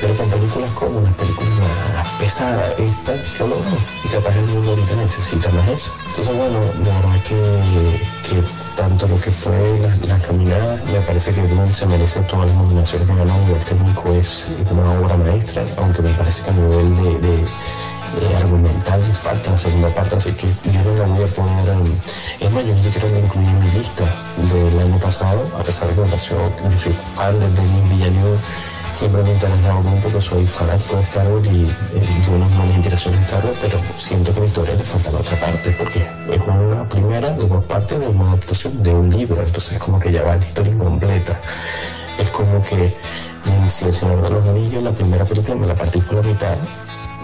pero 0.02 0.16
con 0.18 0.30
películas 0.30 0.70
como 0.72 1.02
las 1.02 1.14
películas 1.14 1.54
más 1.94 2.10
pesadas, 2.20 2.80
esta 2.80 3.14
lo 3.40 3.48
logró. 3.48 3.78
Y 4.04 4.08
capaz 4.10 4.36
el 4.36 4.46
mundo 4.46 4.72
ahorita 4.72 4.96
necesita 4.96 5.50
más 5.52 5.68
eso. 5.68 5.92
Entonces, 6.08 6.36
bueno, 6.36 6.60
de 6.60 6.92
verdad 6.92 7.24
que, 7.24 8.30
que 8.30 8.44
tanto 8.76 9.08
lo 9.08 9.20
que 9.20 9.32
fue 9.32 9.80
las 9.80 10.22
la 10.22 10.28
nominadas, 10.28 10.86
me 10.86 11.00
parece 11.02 11.34
que 11.34 11.74
se 11.74 11.86
merece 11.86 12.20
todas 12.22 12.48
las 12.48 12.58
nominaciones 12.58 13.08
que 13.08 13.16
ganó. 13.16 13.36
El 13.48 13.64
técnico 13.64 14.14
es 14.14 14.52
una 14.70 14.92
obra 15.00 15.18
maestra, 15.18 15.64
aunque 15.78 16.02
me 16.02 16.14
parece 16.14 16.44
que 16.44 16.50
a 16.50 16.54
nivel 16.54 16.96
de, 16.96 17.20
de 17.20 18.36
argumental 18.38 19.02
falta 19.14 19.52
la 19.52 19.58
segunda 19.58 19.90
parte, 19.90 20.16
así 20.16 20.32
que 20.34 20.48
yo 20.72 20.84
no 20.84 20.94
la 20.96 21.06
voy 21.06 21.24
a 21.24 21.28
poner 21.28 21.70
en... 21.70 22.02
Es 22.40 22.52
más, 22.52 22.66
yo 22.66 22.76
ni 22.76 22.84
siquiera 22.84 23.10
la 23.10 23.20
incluí 23.20 23.46
en 23.46 23.60
mi 23.60 23.72
lista 23.72 24.04
del 24.54 24.80
año 24.80 25.00
pasado, 25.00 25.42
a 25.60 25.64
pesar 25.64 25.90
de 25.90 25.96
que 25.96 26.02
me 26.02 26.08
pareció, 26.08 26.38
yo 26.38 26.78
soy 26.78 26.94
fan 26.94 27.40
de 27.40 27.50
Denis 27.50 27.90
Villeneuve 27.90 28.38
siempre 28.96 29.24
me 29.24 29.30
ha 29.30 29.34
interesado 29.34 29.82
mucho 29.82 30.02
porque 30.04 30.22
soy 30.22 30.48
fanático 30.48 30.96
de 30.96 31.04
Star 31.04 31.28
Wars 31.28 31.46
y 31.52 31.64
eh, 31.64 32.66
me 32.66 32.76
interesa 32.76 33.10
en 33.10 33.16
Star 33.20 33.46
Wars, 33.46 33.58
pero 33.62 33.78
siento 33.98 34.34
que 34.34 34.40
la 34.40 34.46
historia 34.46 34.76
le 34.76 34.86
falta 34.86 35.12
la 35.12 35.20
otra 35.20 35.40
parte 35.40 35.72
porque 35.78 36.00
es 36.00 36.42
una 36.48 36.88
primera 36.88 37.32
de 37.32 37.46
dos 37.46 37.66
partes 37.66 38.00
de 38.00 38.08
una 38.08 38.30
adaptación 38.30 38.82
de 38.82 38.94
un 38.94 39.10
libro, 39.10 39.42
entonces 39.42 39.74
es 39.74 39.80
como 39.80 40.00
que 40.00 40.14
ya 40.14 40.24
va 40.24 40.38
la 40.38 40.48
historia 40.48 40.72
incompleta. 40.72 41.38
Es 42.18 42.30
como 42.30 42.62
que 42.62 42.96
si 43.68 43.86
El 43.86 43.94
Señor 43.94 44.22
de 44.22 44.30
los 44.30 44.48
Anillos, 44.48 44.82
la 44.82 44.92
primera 44.92 45.26
película 45.26 45.56
me 45.56 45.68
la 45.68 45.76
partí 45.76 46.00
por 46.00 46.16
la 46.16 46.22
mitad, 46.22 46.56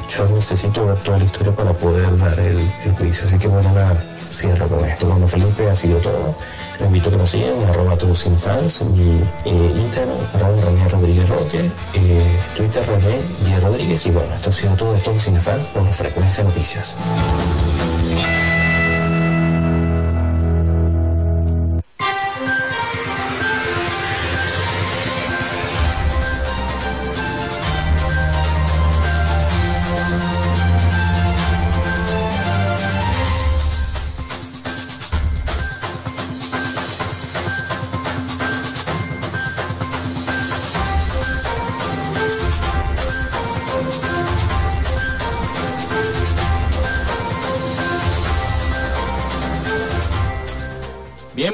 yo 0.09 0.28
necesito 0.28 0.86
ver 0.86 0.97
toda 0.97 1.19
la 1.19 1.24
historia 1.24 1.55
para 1.55 1.78
poder 1.78 2.17
dar 2.17 2.38
el, 2.38 2.59
el 2.59 2.91
juicio, 2.97 3.26
así 3.26 3.38
que 3.38 3.47
bueno, 3.47 3.72
nada, 3.72 3.97
cierro 4.30 4.67
con 4.67 4.84
esto. 4.84 5.07
Bueno, 5.07 5.26
Felipe, 5.26 5.69
ha 5.69 5.76
sido 5.76 5.99
todo. 5.99 6.36
Les 6.82 6.88
invito 6.88 7.09
a 7.09 7.11
que 7.11 7.17
nos 7.17 7.29
sigan, 7.29 7.69
arroba 7.69 7.95
todos 7.95 8.17
sin 8.17 8.36
fans, 8.36 8.82
mi 8.82 9.21
eh, 9.45 9.73
Instagram, 9.86 10.17
arroba 10.34 10.61
René 10.65 10.89
Rodríguez 10.89 11.29
Roque, 11.29 11.69
eh, 11.93 12.39
Twitter 12.57 12.84
René 12.88 13.21
Díaz 13.45 13.61
Rodríguez, 13.61 14.03
y 14.07 14.09
bueno, 14.09 14.34
esto 14.34 14.49
ha 14.49 14.53
sido 14.53 14.73
todo 14.73 14.93
de 14.93 14.99
todos 15.01 15.21
sin 15.21 15.39
fans 15.39 15.67
por 15.67 15.86
Frecuencia 15.93 16.43
Noticias. 16.43 16.97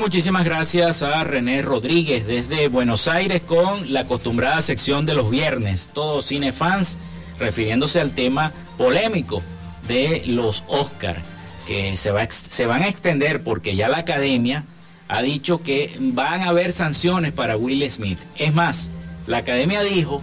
Muchísimas 0.07 0.45
gracias 0.45 1.03
a 1.03 1.21
René 1.25 1.61
Rodríguez 1.61 2.25
desde 2.25 2.69
Buenos 2.69 3.09
Aires 3.09 3.41
con 3.41 3.91
la 3.91 4.01
acostumbrada 4.01 4.61
sección 4.61 5.05
de 5.05 5.13
los 5.13 5.29
viernes, 5.29 5.89
todos 5.93 6.27
cinefans, 6.27 6.97
refiriéndose 7.37 7.99
al 7.99 8.11
tema 8.11 8.53
polémico 8.77 9.43
de 9.85 10.23
los 10.25 10.63
Oscar, 10.69 11.21
que 11.67 11.97
se, 11.97 12.11
va, 12.11 12.25
se 12.29 12.65
van 12.65 12.83
a 12.83 12.87
extender 12.87 13.43
porque 13.43 13.75
ya 13.75 13.89
la 13.89 13.97
academia 13.97 14.63
ha 15.09 15.21
dicho 15.21 15.61
que 15.61 15.93
van 15.99 16.41
a 16.41 16.49
haber 16.51 16.71
sanciones 16.71 17.33
para 17.33 17.57
Will 17.57 17.91
Smith. 17.91 18.19
Es 18.37 18.55
más, 18.55 18.91
la 19.25 19.39
academia 19.39 19.81
dijo 19.81 20.21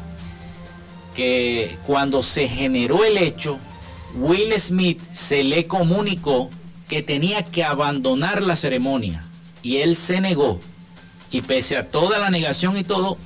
que 1.14 1.76
cuando 1.86 2.22
se 2.22 2.48
generó 2.48 3.04
el 3.04 3.18
hecho, 3.18 3.58
Will 4.14 4.58
Smith 4.58 5.02
se 5.12 5.44
le 5.44 5.66
comunicó 5.66 6.48
que 6.88 7.02
tenía 7.02 7.44
que 7.44 7.64
abandonar 7.64 8.40
la 8.40 8.56
ceremonia 8.56 9.22
y 9.64 9.78
él 9.78 9.96
se 9.96 10.20
negó. 10.20 10.60
Y 11.32 11.40
pese 11.40 11.76
a 11.76 11.88
toda 11.88 12.20
la 12.20 12.30
negación 12.30 12.76
y 12.76 12.84
todo, 12.84 13.18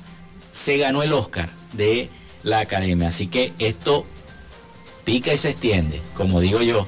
se 0.51 0.77
ganó 0.77 1.03
el 1.03 1.13
Oscar 1.13 1.47
de 1.73 2.09
la 2.41 2.61
academia. 2.61 3.09
Así 3.09 3.27
que 3.27 3.53
esto 3.59 4.05
pica 5.03 5.31
y 5.31 5.37
se 5.37 5.51
extiende, 5.51 6.01
como 6.15 6.41
digo 6.41 6.63
yo 6.63 6.87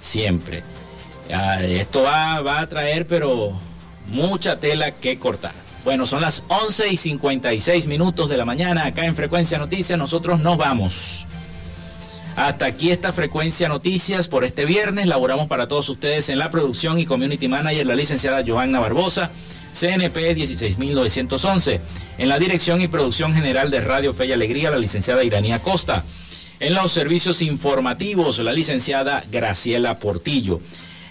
siempre. 0.00 0.64
Ah, 1.32 1.62
esto 1.62 2.02
va, 2.02 2.40
va 2.40 2.60
a 2.60 2.68
traer, 2.68 3.06
pero 3.06 3.52
mucha 4.08 4.58
tela 4.58 4.90
que 4.92 5.18
cortar. 5.18 5.52
Bueno, 5.84 6.06
son 6.06 6.22
las 6.22 6.42
11 6.48 6.88
y 6.88 6.96
56 6.96 7.86
minutos 7.86 8.28
de 8.28 8.36
la 8.36 8.44
mañana 8.44 8.86
acá 8.86 9.04
en 9.04 9.14
Frecuencia 9.14 9.58
Noticias. 9.58 9.98
Nosotros 9.98 10.40
nos 10.40 10.58
vamos. 10.58 11.27
Hasta 12.38 12.66
aquí 12.66 12.92
esta 12.92 13.12
frecuencia 13.12 13.68
noticias 13.68 14.28
por 14.28 14.44
este 14.44 14.64
viernes. 14.64 15.08
Laboramos 15.08 15.48
para 15.48 15.66
todos 15.66 15.88
ustedes 15.88 16.28
en 16.28 16.38
la 16.38 16.52
producción 16.52 17.00
y 17.00 17.04
community 17.04 17.48
manager 17.48 17.84
la 17.84 17.96
licenciada 17.96 18.44
Joanna 18.46 18.78
Barbosa, 18.78 19.32
CNP 19.74 20.36
16911. 20.36 21.80
En 22.16 22.28
la 22.28 22.38
dirección 22.38 22.80
y 22.80 22.86
producción 22.86 23.34
general 23.34 23.72
de 23.72 23.80
Radio 23.80 24.14
Fe 24.14 24.26
y 24.26 24.32
Alegría, 24.32 24.70
la 24.70 24.78
licenciada 24.78 25.24
Iranía 25.24 25.58
Costa. 25.58 26.04
En 26.60 26.74
los 26.74 26.92
servicios 26.92 27.42
informativos, 27.42 28.38
la 28.38 28.52
licenciada 28.52 29.24
Graciela 29.32 29.98
Portillo. 29.98 30.60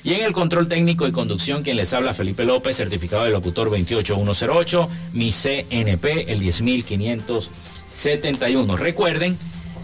Y 0.05 0.13
en 0.13 0.23
el 0.23 0.31
control 0.31 0.69
técnico 0.69 1.09
y 1.09 1.11
conducción, 1.11 1.61
quien 1.61 1.75
les 1.75 1.93
habla 1.93 2.13
Felipe 2.13 2.45
López, 2.45 2.77
certificado 2.77 3.25
de 3.25 3.31
locutor 3.31 3.69
28108, 3.69 4.89
mi 5.11 5.33
CNP, 5.33 6.31
el 6.31 6.39
10571. 6.39 8.77
Recuerden 8.77 9.37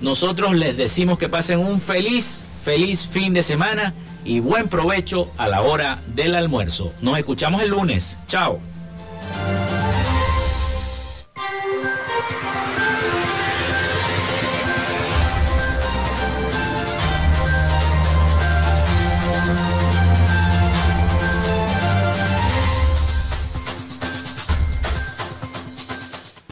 Nosotros 0.00 0.54
les 0.54 0.76
decimos 0.76 1.18
que 1.18 1.28
pasen 1.28 1.60
un 1.60 1.80
feliz, 1.80 2.44
feliz 2.64 3.06
fin 3.06 3.32
de 3.32 3.42
semana 3.42 3.94
y 4.24 4.40
buen 4.40 4.68
provecho 4.68 5.30
a 5.38 5.48
la 5.48 5.62
hora 5.62 6.00
del 6.08 6.34
almuerzo. 6.34 6.92
Nos 7.00 7.18
escuchamos 7.18 7.62
el 7.62 7.70
lunes. 7.70 8.18
Chao. 8.26 8.60